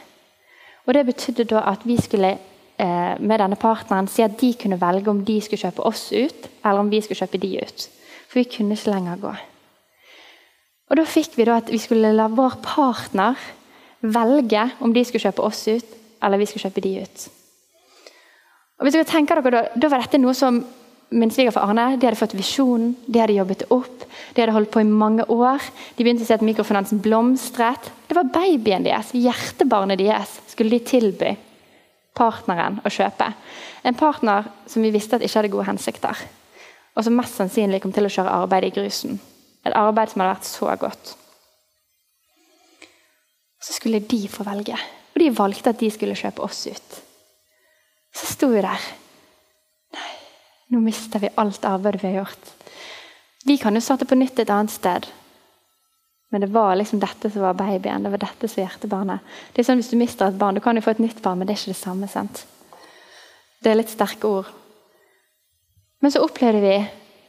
[0.86, 2.36] Og Det betydde da at vi skulle
[2.78, 6.82] med denne partneren si at de kunne velge om de skulle kjøpe oss ut, eller
[6.82, 7.86] om vi skulle kjøpe de ut.
[8.28, 9.34] For vi kunne ikke lenger gå.
[10.90, 13.38] Og Da fikk vi da at vi skulle la vår partner
[14.02, 17.28] velge om de skulle kjøpe oss ut, eller vi skulle kjøpe de ut.
[18.76, 20.60] Og hvis dere tenker dere Da, da var dette noe som
[21.10, 24.82] min svigerfar Arne de hadde fått visjonen, de hadde jobbet opp, de hadde holdt på
[24.82, 25.62] i mange år.
[25.96, 27.90] De begynte å se at mikrofinansen blomstret.
[28.08, 31.36] Det var babyen deres, hjertebarnet deres, skulle de tilby
[32.16, 33.28] partneren å kjøpe.
[33.84, 36.24] En partner som vi visste at ikke hadde gode hensikter.
[36.96, 39.18] Og som mest sannsynlig kom til å kjøre arbeid i grusen.
[39.66, 41.12] Et arbeid som hadde vært så godt.
[43.60, 44.78] Så skulle de få velge.
[45.14, 46.98] Og de valgte at de skulle kjøpe oss ut.
[48.16, 48.88] Så sto vi der.
[49.96, 50.12] Nei,
[50.72, 52.52] nå mister vi alt arbeidet vi har gjort.
[53.46, 55.06] Vi kan jo starte på nytt et annet sted.
[56.34, 58.02] Men det var liksom dette som var babyen.
[58.02, 59.20] det var dette som hjertebarnet.
[59.52, 61.38] Det er sånn Hvis du mister et barn, du kan jo få et nytt barn,
[61.38, 62.08] men det er ikke det samme.
[62.08, 62.46] sant?
[63.62, 64.50] Det er litt sterke ord.
[66.02, 66.76] Men så opplevde vi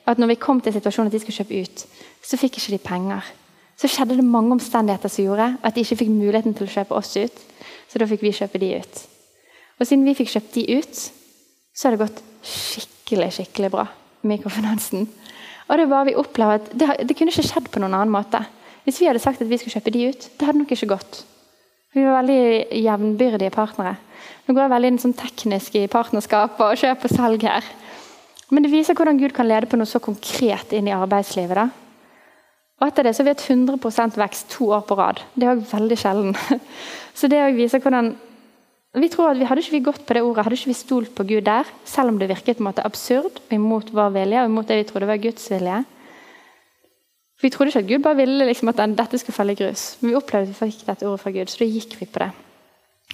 [0.07, 1.85] at når vi kom til situasjonen at de skulle kjøpe ut,
[2.23, 3.29] så fikk ikke de penger.
[3.77, 6.97] Så skjedde det mange omstendigheter som gjorde at de ikke fikk muligheten til å kjøpe
[6.97, 7.43] oss ut.
[7.87, 9.01] Så da fikk vi kjøpe de ut.
[9.77, 11.01] Og siden vi fikk kjøpt de ut,
[11.77, 13.85] så har det gått skikkelig skikkelig bra.
[14.27, 15.05] Mikrofinansen.
[15.67, 18.41] Og det var vi opplevde at det, det kunne ikke skjedd på noen annen måte.
[18.87, 21.25] Hvis vi hadde sagt at vi skulle kjøpe de ut, det hadde nok ikke gått.
[21.91, 23.97] Vi var veldig jevnbyrdige partnere.
[24.45, 27.67] Nå går jeg veldig inn sånn teknisk i partnerskap og kjøp og salg her.
[28.47, 31.59] Men det viser hvordan Gud kan lede på noe så konkret inn i arbeidslivet.
[31.59, 31.67] da.
[32.77, 35.19] Og etter det så har vi hatt 100% vekst to år på rad.
[35.35, 36.37] Det er òg veldig sjelden.
[37.17, 38.13] Så det viser hvordan
[39.01, 41.11] vi tror at vi Hadde ikke vi gått på det ordet, hadde ikke vi stolt
[41.17, 44.51] på Gud der, selv om det virket på en måte absurd imot vår vilje og
[44.51, 45.81] imot det vi trodde var Guds vilje,
[47.41, 49.97] Vi trodde ikke at Gud bare ville liksom at dette skulle falle i grus.
[50.01, 52.23] Men vi opplevde at vi fikk dette ordet fra Gud, så da gikk vi på
[52.23, 52.31] det.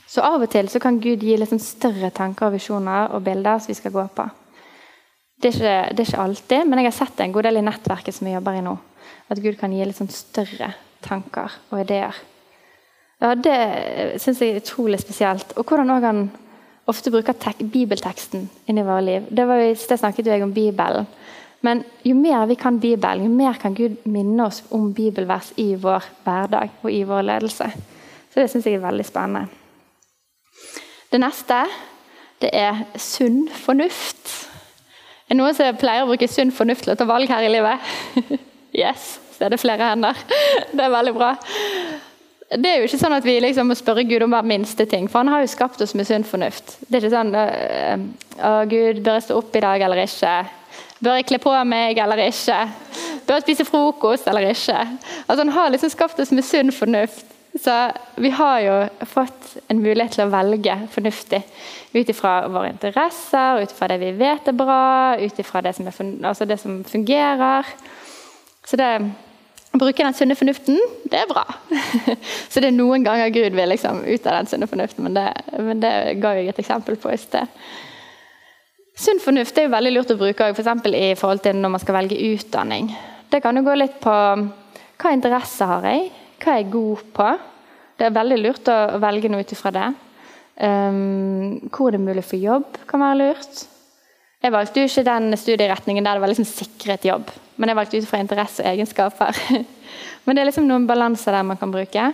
[0.08, 3.24] Så av og til så kan Gud gi litt sånn større tanker og visjoner og
[3.26, 4.28] bilder som vi skal gå på.
[5.42, 7.60] Det er, ikke, det er ikke alltid, men jeg har sett det en god del
[7.60, 8.76] i nettverket som vi jobber i nå.
[9.34, 10.70] At Gud kan gi litt sånn større
[11.04, 12.16] tanker og ideer.
[13.24, 13.58] Ja, Det
[14.22, 15.52] syns jeg er utrolig spesielt.
[15.58, 16.24] Og hvordan han,
[16.88, 19.28] ofte bruker bibelteksten inn i våre liv.
[19.30, 21.08] Det var jo, I sted snakket jeg om Bibelen.
[21.63, 25.73] Men jo mer vi kan Bibelen, jo mer kan Gud minne oss om bibelvers i
[25.80, 27.69] vår hverdag og i vår ledelse.
[28.34, 29.47] Så det syns jeg er veldig spennende.
[31.12, 31.62] Det neste
[32.43, 34.32] det er sunn fornuft.
[35.23, 37.52] Er det noen som pleier å bruke sunn fornuft til å ta valg her i
[37.54, 37.93] livet?
[38.84, 40.17] yes, så er det flere hender.
[40.76, 41.30] Det er veldig bra.
[42.54, 45.08] Det er jo ikke sånn at vi liksom må spørre Gud om hver minste ting,
[45.10, 46.76] for han har jo skapt oss med sunn fornuft.
[46.86, 50.34] Det er ikke sånn Å, Gud, bør jeg stå opp i dag eller ikke?
[51.04, 52.58] Bør jeg kle på meg eller ikke?
[53.28, 54.80] Bør jeg spise frokost eller ikke?
[55.28, 57.26] Altså, han har liksom skapt oss med sunn fornuft.
[57.60, 57.74] Så
[58.16, 61.44] vi har jo fått en mulighet til å velge fornuftig.
[61.94, 66.48] Ut ifra våre interesser, ut ifra det vi vet er bra, ut ifra det, altså
[66.50, 67.70] det, som fungerer.
[68.66, 68.89] Så det,
[69.70, 70.80] å bruke den sunne fornuften,
[71.12, 71.46] det er bra.
[72.50, 75.28] Så det er noen ganger Gud vil liksom ut av den sunne fornuften, men det,
[75.60, 77.52] men det ga jeg et eksempel på i sted.
[79.04, 81.98] Sunn fornuft er jo veldig lurt å bruke for i forhold til når man skal
[81.98, 82.86] velge utdanning.
[83.28, 86.06] Det kan jo gå litt på hva interesse har jeg,
[86.39, 87.26] hva er jeg god på.
[88.00, 89.89] Det er veldig lurt å velge noe ut ifra det.
[90.54, 93.66] Um, hvor er det mulig for jobb, kan være lurt.
[94.44, 98.00] Jeg valgte jo ikke den studieretningen der det var liksom sikret jobb, men jeg valgte
[98.00, 99.42] ut fra interesse og egenskaper.
[100.24, 102.08] men det er liksom noen balanser der man kan bruke.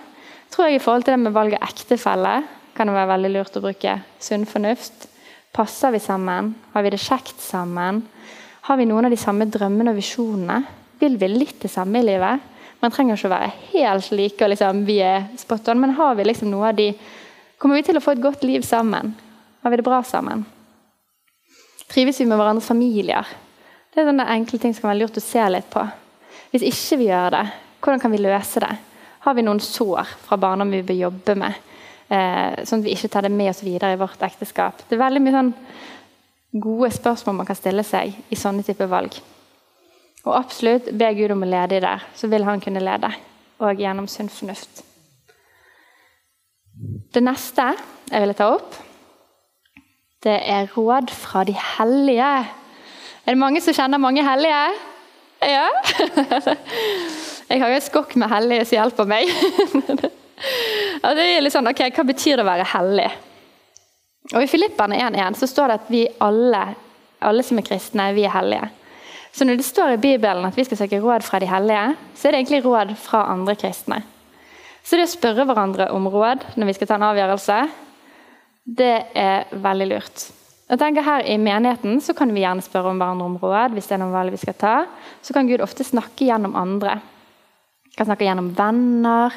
[0.49, 2.35] Tror jeg I forhold til det med valg av ektefelle
[2.73, 5.09] kan det være veldig lurt å bruke sunn fornuft.
[5.55, 6.53] Passer vi sammen?
[6.73, 8.03] Har vi det kjekt sammen?
[8.67, 10.59] Har vi noen av de samme drømmene og visjonene?
[10.99, 12.43] Vil vi litt det samme i livet?
[12.79, 16.13] Man trenger ikke å være helt like og liksom, vi er spot on, men har
[16.15, 16.93] vi liksom noe av de
[17.59, 19.09] Kommer vi til å få et godt liv sammen?
[19.59, 20.45] Har vi det bra sammen?
[21.91, 23.27] Trives vi med hverandres familier?
[23.91, 25.83] Det er sånne enkle ting som kan være lurt å se litt på.
[26.53, 27.41] Hvis ikke vi gjør det,
[27.83, 28.71] hvordan kan vi løse det?
[29.25, 31.59] Har vi noen sår fra barndom vi bør jobbe med?
[32.09, 34.81] Eh, sånn at vi ikke tar det med oss videre i vårt ekteskap.
[34.89, 35.51] Det er veldig mye sånn
[36.63, 39.13] gode spørsmål man kan stille seg i sånne type valg.
[40.25, 43.11] Og absolutt be Gud om å lede i der, så vil han kunne lede.
[43.61, 44.81] Og gjennom sunn fornuft.
[47.13, 47.73] Det neste
[48.09, 48.77] jeg ville ta opp,
[50.23, 52.31] det er råd fra de hellige.
[53.23, 54.63] Er det mange som kjenner mange hellige?
[55.45, 55.67] Ja?
[57.49, 59.31] Jeg har jo et skokk med hellige som hjelper meg.
[61.05, 63.09] Og det er litt sånn, ok, Hva betyr det å være hellig?
[64.33, 66.61] Og I Filipperne 1.1 så står det at vi alle,
[67.25, 68.69] alle som er kristne, vi er hellige.
[69.31, 72.27] Så når det står i Bibelen at vi skal søke råd fra de hellige, så
[72.27, 74.01] er det egentlig råd fra andre kristne.
[74.83, 77.59] Så det å spørre hverandre om råd når vi skal ta en avgjørelse,
[78.79, 80.25] det er veldig lurt.
[80.69, 83.73] Jeg tenker her I menigheten så kan vi gjerne spørre om hverandre om råd.
[83.73, 84.75] hvis det er noen valg vi skal ta.
[85.21, 86.99] Så kan Gud ofte snakke gjennom andre.
[87.97, 89.33] Kan snakke gjennom venner,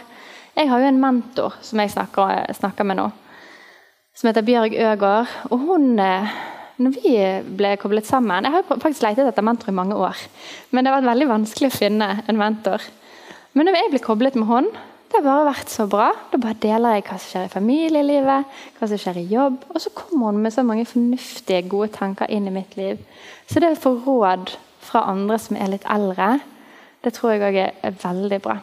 [0.57, 3.09] jeg har jo en mentor som jeg snakker, snakker med nå,
[4.15, 5.37] som heter Bjørg Øgård.
[5.51, 6.33] Og hun eh,
[6.83, 7.13] når vi
[7.59, 10.17] ble koblet sammen Jeg har faktisk lett etter mentor i mange år.
[10.71, 12.83] Men det har vært veldig vanskelig å finne en mentor.
[13.53, 14.71] Men når jeg ble koblet med hun,
[15.13, 16.09] det har bare vært så bra.
[16.33, 19.61] Da bare deler jeg hva som skjer i familielivet, hva som skjer i jobb.
[19.75, 23.01] Og så kommer hun med så mange fornuftige, gode tanker inn i mitt liv.
[23.45, 26.39] Så det å få råd fra andre som er litt eldre,
[27.05, 28.57] det tror jeg òg er veldig bra.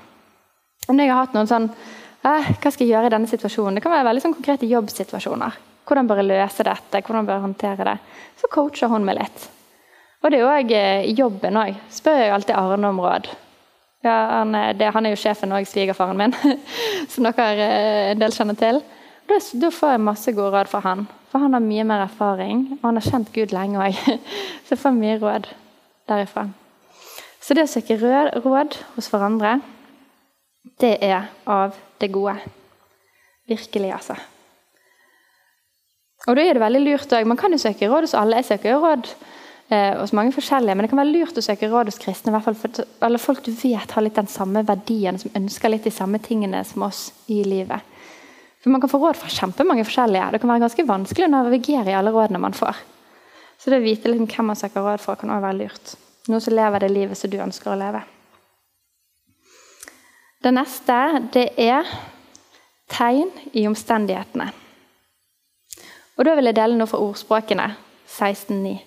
[0.90, 3.78] Om jeg har hatt noen sånn eh, Hva skal jeg gjøre i denne situasjonen?
[3.78, 5.60] Det kan være veldig sånn konkrete jobbsituasjoner.
[5.90, 7.02] Hvordan bør jeg løse dette?
[7.06, 7.96] Hvordan bør jeg håndtere det?
[8.42, 9.46] Så coacher hun meg litt.
[10.24, 11.78] Og det er òg eh, i jobben òg.
[11.94, 13.30] Spør jeg alltid Arne om råd.
[14.06, 16.36] Ja, han, det, han, er jo sjefen òg, svigerfaren min,
[17.12, 18.82] som dere eh, en del kjenner til.
[19.30, 21.08] Da, da får jeg masse gode råd fra han.
[21.30, 24.00] For han har mye mer erfaring, og han har kjent Gud lenge òg.
[24.66, 25.52] Så jeg får mye råd
[26.10, 26.50] derifra.
[27.40, 29.60] Så det å søke råd hos hverandre
[30.80, 32.36] det er av det gode.
[33.50, 34.16] Virkelig, altså.
[36.28, 37.28] Og da er det veldig lurt òg.
[37.28, 38.42] Man kan jo søke råd hos alle.
[38.42, 39.08] Jeg søker jo råd
[39.72, 42.34] eh, hos mange forskjellige, men det kan være lurt å søke råd hos kristne.
[42.36, 45.88] Hvert fall for, eller folk du vet har litt den samme verdien, som ønsker litt
[45.88, 47.96] de samme tingene som oss i livet.
[48.60, 50.32] For Man kan få råd fra kjempemange forskjellige.
[50.36, 52.84] Det kan være ganske vanskelig å navigere i alle rådene man får.
[53.60, 55.96] Så det å vite liksom hvem man søker råd for, kan også være lurt.
[56.30, 58.04] Noen som lever det livet som du ønsker å leve.
[60.40, 60.96] Det neste
[61.34, 61.88] det er
[62.88, 64.48] tegn i omstendighetene.
[66.16, 67.66] Og Da vil jeg dele noe fra ordspråkene
[68.08, 68.78] 16.9.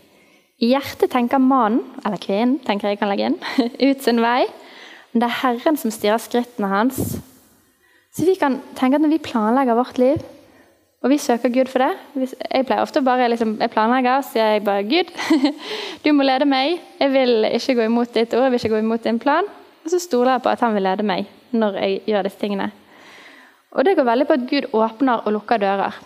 [0.63, 3.39] I hjertet tenker mannen, eller kvinnen, tenker jeg kan legge inn,
[3.89, 4.47] ut sin vei.
[5.13, 7.17] Men det er Herren som styrer skrittene hans.
[8.13, 10.21] Så vi kan tenke at når vi planlegger vårt liv,
[11.03, 14.53] og vi søker Gud for det Jeg pleier ofte bare liksom, jeg planlegger, så sier
[14.55, 15.11] jeg bare Gud,
[16.05, 16.79] du må lede meg.
[17.01, 19.51] Jeg vil ikke gå imot ditt ord, jeg vil ikke gå imot din plan.
[19.83, 22.71] Og så stoler jeg på at han vil lede meg når jeg gjør disse tingene.
[23.73, 25.97] Og det går veldig på at Gud åpner og lukker dører.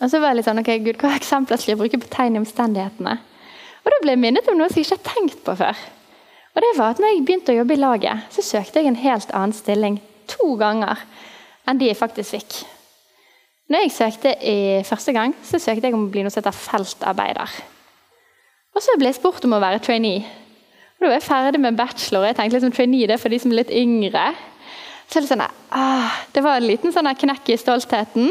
[0.00, 2.36] Og så var jeg litt sånn, ok, Gud, hva eksempler skal jeg bruke på tegn
[2.36, 3.16] i omstendighetene?
[3.84, 5.84] Og da ble jeg minnet om noe som jeg ikke har tenkt på før.
[6.56, 9.00] Og det var at når jeg begynte å jobbe i laget, så søkte jeg en
[9.00, 11.02] helt annen stilling to ganger
[11.68, 12.56] enn de jeg faktisk fikk.
[13.72, 16.54] Når jeg søkte i første gang, så søkte jeg om å bli noe som heter
[16.56, 17.54] feltarbeider.
[18.76, 20.22] Og så ble jeg spurt om å være trainee.
[20.96, 22.22] Og da var jeg ferdig med bachelor.
[22.22, 24.26] og jeg tenkte liksom trainee det er for de som er litt yngre.
[25.06, 28.30] Så det, sånn, ah, det var en liten sånn knekk i stoltheten.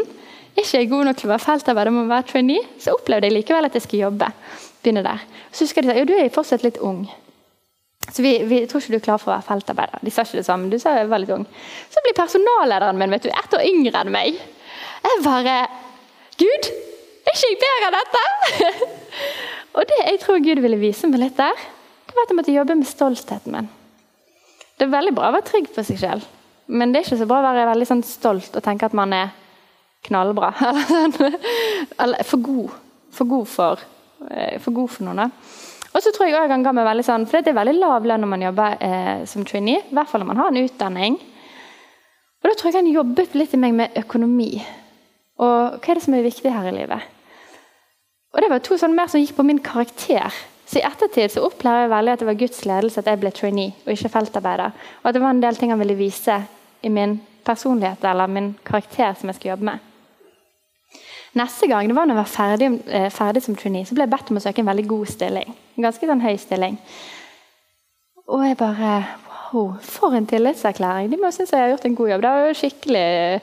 [0.56, 2.64] Ikke jeg god nok til å være feltarbeider, må være trainee.
[2.82, 4.32] Så opplevde jeg likevel at jeg skulle jobbe.
[4.82, 5.22] begynne der.
[5.52, 7.06] Så husker de at ja, du er fortsatt litt ung.
[8.12, 10.04] Så vi, vi, tror ikke du er klar for å være feltarbeider.
[10.06, 10.70] De sa ikke det samme.
[10.70, 11.46] du sa jeg var litt ung.
[11.90, 14.38] Så blir personallederen min vet du, ett år yngre enn meg.
[15.06, 15.56] Jeg bare
[16.36, 16.70] Gud,
[17.26, 18.92] er ikke jeg bedre enn dette?
[19.80, 21.66] og det jeg tror Gud ville vise meg litt der,
[22.16, 23.68] var at jeg måtte jobbe med stoltheten min.
[24.76, 26.24] Det er veldig bra å være trygg på seg sjøl,
[26.68, 29.14] men det er ikke så bra å være veldig sånn stolt og tenke at man
[29.16, 29.34] er
[30.06, 30.52] knallbra.
[30.90, 31.38] Sånn.
[32.02, 32.74] Eller for god.
[33.16, 33.86] For god for,
[34.30, 35.32] eh, for, god for noen.
[35.96, 38.06] Og så tror jeg også han ga meg veldig sånn, for Det er veldig lav
[38.06, 39.86] lønn når man jobber eh, som trainee.
[39.88, 41.20] I hvert fall når man har en utdanning.
[42.44, 44.52] Og Da tror jeg han jobbet litt i meg med økonomi.
[45.42, 47.08] Og hva er det som er viktig her i livet?
[48.36, 50.36] Og Det var to sånn mer som gikk på min karakter.
[50.66, 53.32] Så I ettertid så opplever jeg veldig at det var Guds ledelse at jeg ble
[53.36, 54.78] trainee og ikke feltarbeider.
[55.04, 56.40] Og at det var en del ting han ville vise
[56.82, 59.92] i min personlighet eller min karakter som jeg skulle jobbe med.
[61.36, 64.14] Neste gang det var når jeg var ferdig, eh, ferdig, som trainee, så ble jeg
[64.14, 65.54] bedt om å søke en veldig god stilling.
[65.76, 66.80] En ganske sånn høy stilling.
[68.26, 68.92] Og jeg bare
[69.56, 71.12] Wow, for en tillitserklæring!
[71.12, 72.22] De må synes jeg har gjort en god jobb.
[72.22, 73.42] Det var jo skikkelig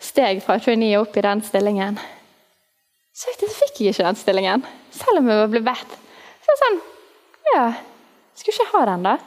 [0.00, 1.98] steg fra trainee opp i den stillingen.
[3.12, 5.99] Så fikk jeg ikke den stillingen, selv om jeg ble bedt.
[6.50, 6.80] Så sånn
[7.50, 7.66] Ja,
[8.36, 9.18] skulle ikke ha den, da.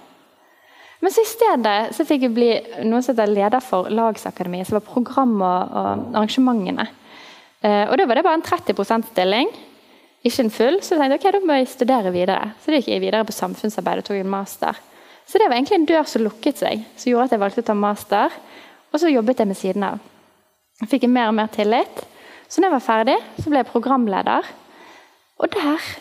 [1.04, 2.50] Men så i stedet så fikk jeg bli
[2.88, 6.86] noe som leder for Lagsakademiet, som var program og, og arrangementene.
[7.64, 9.52] Eh, og Da var det bare en 30 %-stilling,
[10.24, 10.80] ikke en full.
[10.80, 12.54] Så jeg tenkte ok, da må jeg studere videre.
[12.64, 14.80] Så da gikk jeg videre på samfunnsarbeid og tok en master.
[15.28, 17.68] Så det var egentlig en dør som lukket seg, som gjorde at jeg valgte å
[17.68, 18.40] ta master.
[18.94, 20.02] Og så jobbet jeg med siden av.
[20.84, 22.04] Jeg fikk mer og mer tillit.
[22.48, 24.48] Så når jeg var ferdig, så ble jeg programleder.
[25.44, 25.92] Og der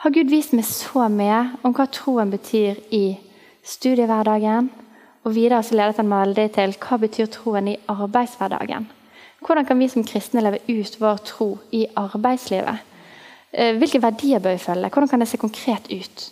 [0.00, 3.18] har Gud vist meg så mye om hva troen betyr i
[3.68, 4.70] studiehverdagen.
[5.28, 8.86] Og videre så ledet han meg veldig til hva betyr troen i arbeidshverdagen.
[9.44, 12.86] Hvordan kan vi som kristne leve ut vår tro i arbeidslivet?
[13.52, 14.88] Eh, hvilke verdier bør vi følge?
[14.88, 16.30] Hvordan kan det se konkret ut?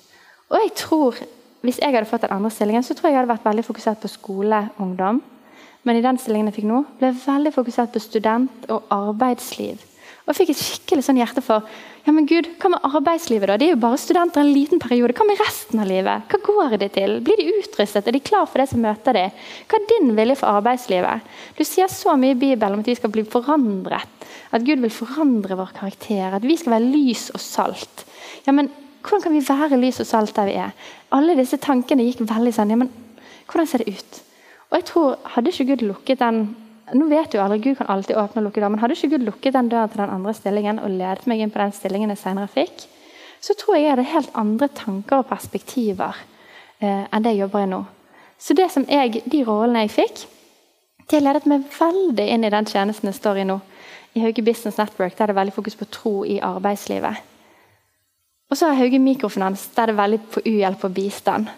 [0.48, 1.14] Og jeg tror,
[1.60, 3.98] Hvis jeg hadde fått den andre stillingen, så tror jeg jeg hadde vært veldig fokusert
[3.98, 5.22] på skoleungdom.
[5.82, 9.87] Men i den stillingen jeg fikk nå, ble jeg veldig fokusert på student og arbeidsliv.
[10.28, 11.64] Og jeg fikk et skikkelig sånn hjerte for
[12.04, 13.48] ja, men Gud, hva med arbeidslivet.
[13.48, 13.56] da?
[13.56, 15.14] De er jo bare studenter en liten periode.
[15.16, 16.28] Hva med resten av livet?
[16.28, 17.16] Hva går det til?
[17.24, 18.04] Blir de utrustet?
[18.04, 19.38] Er de klar for det som møter dem?
[19.68, 21.32] Hva er din vilje for arbeidslivet?
[21.56, 24.28] Du sier så mye i Bibelen om at vi skal bli forandret.
[24.52, 26.36] At Gud vil forandre vår karakter.
[26.36, 28.04] At vi skal være lys og salt.
[28.44, 30.72] Ja, men Hvordan kan vi være lys og salt der vi er?
[31.16, 32.90] Alle disse tankene gikk veldig sånn ja, men
[33.48, 34.18] Hvordan ser det ut?
[34.68, 36.40] Og jeg tror, Hadde ikke Gud lukket den
[36.94, 39.26] nå vet du aldri, Gud kan alltid åpne og lukke døren, men hadde ikke Gud
[39.26, 42.20] lukket den døren til den andre stillingen og ledet meg inn på den stillingen jeg
[42.22, 42.86] senere fikk,
[43.40, 46.16] så tror jeg jeg hadde helt andre tanker og perspektiver
[46.80, 47.84] eh, enn det jeg jobber i nå.
[48.38, 50.24] Så det som jeg, de rollene jeg fikk,
[51.08, 53.58] de ledet meg veldig inn i den tjenesten jeg står i nå.
[54.16, 57.24] I Hauge Business Network der er det veldig fokus på tro i arbeidslivet.
[58.48, 61.48] Og så har Hauge Mikrofinans der er det veldig på uhjelp og bistand.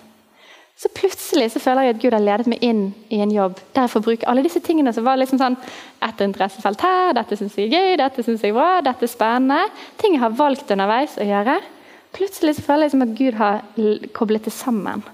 [0.80, 3.84] Så plutselig så føler jeg at Gud har ledet meg inn i en jobb der
[3.84, 5.58] jeg får bruke alle disse tingene som var liksom sånn
[6.06, 9.12] et interessefelt her, dette syns jeg er gøy, dette syns jeg er bra, dette er
[9.12, 9.66] spennende.
[10.00, 11.58] Ting jeg har valgt underveis å gjøre.
[12.16, 13.60] Plutselig så føler jeg som at Gud har
[14.16, 15.04] koblet det sammen.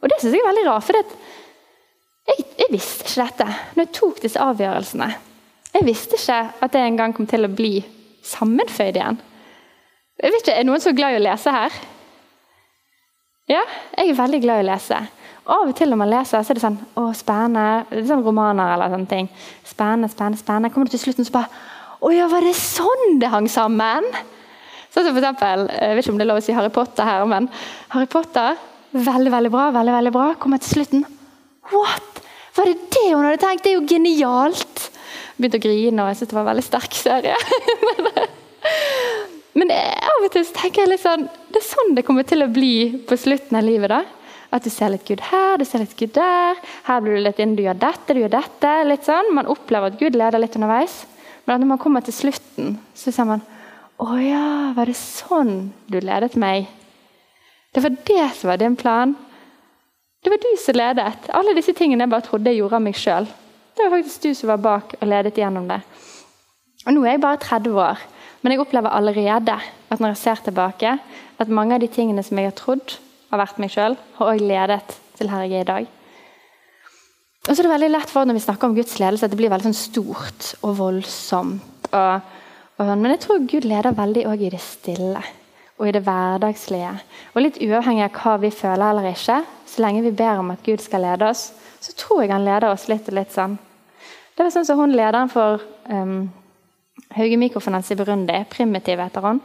[0.00, 3.94] Og det syns jeg er veldig rart, for jeg, jeg, visste ikke dette når jeg
[3.98, 5.14] tok disse avgjørelsene.
[5.74, 7.80] Jeg visste ikke at det en gang kom til å bli
[8.22, 9.18] sammenføyd igjen.
[10.20, 11.74] Jeg vet ikke, Er noen så glad i å lese her?
[13.50, 13.62] Ja,
[13.98, 15.00] jeg er veldig glad i å lese.
[15.50, 18.02] Av og til når man leser, så er det sånn Å, spennende.
[18.06, 19.30] Sånn romaner eller sånne ting.
[19.66, 20.70] Spennende, spennende, spennende.
[20.70, 21.50] Kommer du til slutten, så bare
[22.00, 24.06] Å ja, var det sånn det hang sammen?
[24.94, 27.08] Sånn som for eksempel, Jeg vet ikke om det er lov å si Harry Potter
[27.08, 27.48] her, men
[27.94, 28.58] Harry Potter
[28.90, 29.68] Veldig, veldig bra.
[29.70, 30.28] veldig, veldig bra.
[30.38, 31.04] Kommer til slutten.
[31.70, 32.22] What?
[32.56, 33.62] Var det det hun hadde tenkt?
[33.62, 34.88] Det er jo genialt!
[35.38, 37.36] Begynte å grine, og jeg syntes det var en veldig sterk serie.
[39.58, 42.50] Men av og til tenker jeg litt sånn, det er sånn det kommer til å
[42.52, 42.74] bli
[43.08, 43.90] på slutten av livet.
[43.90, 44.04] da.
[44.50, 46.58] At du ser litt Gud her, du ser litt Gud der.
[46.86, 48.74] Her blir du litt inn, du gjør dette, du gjør dette.
[48.86, 49.32] litt sånn.
[49.34, 51.04] Man opplever at Gud leder litt underveis.
[51.46, 53.42] Men når man kommer til slutten, så ser man
[54.00, 56.70] Å ja, var det sånn du ledet meg?
[57.74, 59.12] Det var det som var din plan.
[60.24, 61.28] Det var du som ledet.
[61.36, 63.28] Alle disse tingene jeg bare trodde jeg gjorde av meg sjøl.
[63.76, 65.78] Det var faktisk du som var bak og ledet gjennom det.
[66.86, 68.02] Og Nå er jeg bare 30 år,
[68.40, 70.96] men jeg opplever allerede at når jeg ser tilbake,
[71.40, 72.96] at mange av de tingene som jeg har trodd
[73.30, 75.90] har vært meg sjøl, har også ledet til her jeg er i dag.
[77.48, 79.40] Og så er det veldig lett for når vi snakker om Guds ledelse, at det
[79.40, 81.90] blir veldig sånn stort og voldsomt.
[81.90, 82.32] Og,
[82.76, 83.00] og, sånn.
[83.00, 85.22] men jeg tror Gud leder veldig òg i det stille
[85.80, 86.92] og i det hverdagslige.
[87.32, 90.64] Og litt uavhengig av hva vi føler eller ikke, så lenge vi ber om at
[90.66, 91.46] Gud skal lede oss,
[91.80, 93.56] så tror jeg han leder oss litt og litt sånn.
[94.36, 96.28] Det var sånn som hun lederen for um,
[97.16, 99.40] Hauge Mikrofinans i Burundi, Primitiv heter han.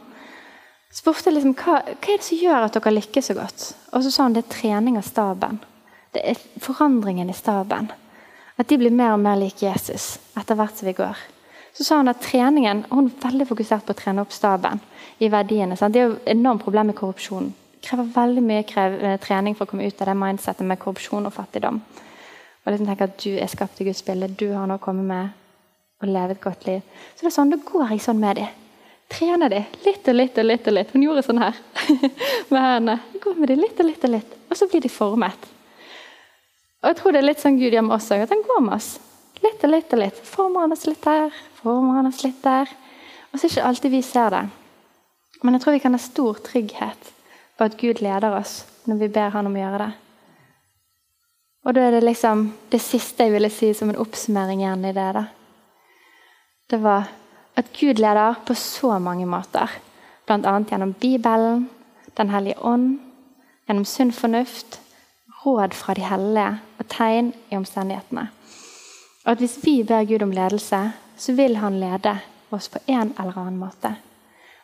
[0.92, 3.64] spurte liksom hva, hva er det som gjør at dere lykkes så godt.
[3.92, 5.58] Og så sa hun det er trening av staben.
[6.14, 7.90] Det er forandringen i staben.
[8.56, 11.18] At de blir mer og mer lik Jesus etter hvert som vi går.
[11.76, 14.80] Så sa hun at treningen, Hun er veldig fokusert på å trene opp staben
[15.18, 15.76] i verdiene.
[15.76, 15.92] Sant?
[15.92, 17.52] Det er jo et enormt problem med korrupsjon.
[17.74, 21.26] Det krever veldig mye eh, trening for å komme ut av det mindsettet med korrupsjon
[21.26, 21.82] og fattigdom.
[22.64, 25.02] Og liksom tenke at Du er skapt i Guds bilde, du har noe å komme
[25.02, 25.28] med
[26.02, 26.84] og leve et godt liv.
[27.14, 28.62] Så det er sånn, Da går jeg sånn med dem.
[29.08, 30.66] Trener dem litt og litt og litt.
[30.66, 30.92] og litt.
[30.92, 31.58] Hun gjorde sånn her
[32.50, 32.96] med hendene.
[33.22, 34.32] Går med dem litt og litt og litt.
[34.50, 35.50] Og så blir de formet.
[36.82, 38.24] Og jeg tror det er litt sånn Gud gjør med oss òg.
[38.26, 38.90] At han går med oss.
[39.44, 40.18] Litt og litt og litt.
[40.26, 42.72] Former han oss litt der, former han oss litt der.
[43.30, 44.42] Og så er det ikke alltid vi ser det.
[45.42, 47.12] Men jeg tror vi kan ha stor trygghet
[47.56, 49.92] på at Gud leder oss når vi ber Han om å gjøre det.
[51.66, 54.94] Og da er det liksom det siste jeg ville si som en oppsummering igjen i
[54.94, 55.08] det.
[55.18, 55.24] da.
[56.70, 57.04] Det var
[57.56, 59.70] at Gud leder på så mange måter.
[60.26, 60.58] Bl.a.
[60.70, 61.68] gjennom Bibelen,
[62.16, 62.98] Den hellige ånd,
[63.68, 64.80] gjennom sunn fornuft,
[65.44, 68.28] råd fra de hellige og tegn i omstendighetene.
[69.24, 72.18] Og at Hvis vi ber Gud om ledelse, så vil Han lede
[72.50, 73.96] oss på en eller annen måte.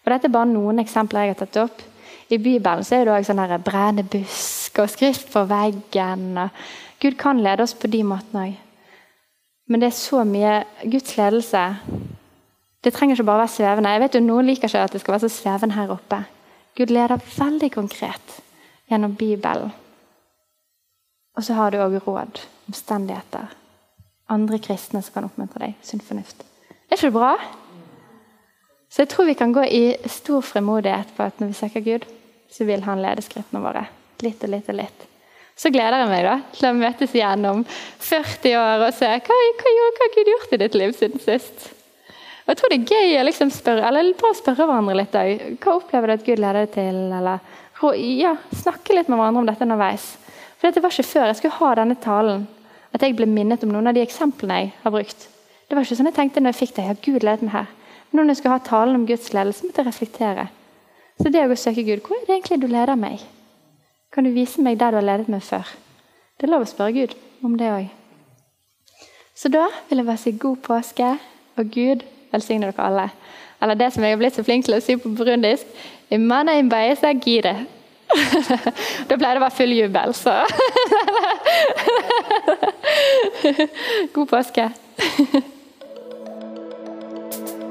[0.05, 1.83] Og Dette er bare noen eksempler jeg har tatt opp.
[2.31, 6.49] I Bibelen så er det også sånn brennende busk og skrift på veggen.
[7.01, 8.72] Gud kan lede oss på de måtene òg.
[9.69, 11.63] Men det er så mye Guds ledelse
[12.83, 13.91] Det trenger ikke bare være svevende.
[13.95, 16.25] Jeg vet jo Noen liker ikke at det skal være så svevende her oppe.
[16.75, 18.41] Gud leder veldig konkret
[18.91, 19.71] gjennom Bibelen.
[21.37, 23.53] Og så har du òg råd, omstendigheter,
[24.29, 25.77] andre kristne som kan oppmuntre deg.
[25.87, 26.43] Sunn fornuft.
[26.91, 27.37] Er ikke det bra?
[28.91, 32.05] Så jeg tror vi kan gå i stor fremodighet på at når vi søker Gud,
[32.51, 33.87] så vil Han lede skrittene våre.
[34.21, 35.07] Litt og litt og litt.
[35.63, 37.61] Så gleder jeg meg da til å møtes igjen om
[38.03, 41.69] 40 år og se hva, hva, hva har Gud gjort i ditt liv siden sist.
[42.43, 45.45] Og jeg tror det er gøy å liksom spørre, eller bare spørre hverandre litt òg.
[45.63, 46.99] Hva opplever du at Gud leder deg til?
[47.15, 47.45] Eller
[48.19, 50.09] ja, snakke litt med hverandre om dette underveis.
[50.59, 52.43] For det var ikke før jeg skulle ha denne talen
[52.93, 55.29] at jeg ble minnet om noen av de eksemplene jeg har brukt.
[55.69, 56.89] Det var ikke sånn jeg tenkte når jeg fikk det.
[56.89, 57.71] Ja, Gud ledet meg her.
[58.13, 60.49] Når jeg skulle ha talen om Guds ledelse, måtte jeg reflektere.
[61.23, 63.23] Så det å søke Gud, hvor er det egentlig du leder meg?
[64.13, 65.65] Kan du vise meg der du har ledet meg før?
[66.37, 67.89] Det er lov å spørre Gud om det òg.
[69.33, 71.19] Så da vil jeg bare si god påske,
[71.57, 73.07] og Gud velsigne dere alle.
[73.63, 75.65] Eller det som jeg har blitt så flink til å si på burundisk
[76.13, 77.65] Imana imbaesa gire.
[79.09, 80.35] da pleier det å være full jubel, så
[84.13, 84.69] God påske.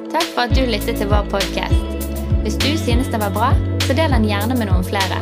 [0.09, 2.09] Takk for at du lyttet til vår podkast.
[2.41, 3.53] Hvis du synes det var bra,
[3.85, 5.21] så del den gjerne med noen flere.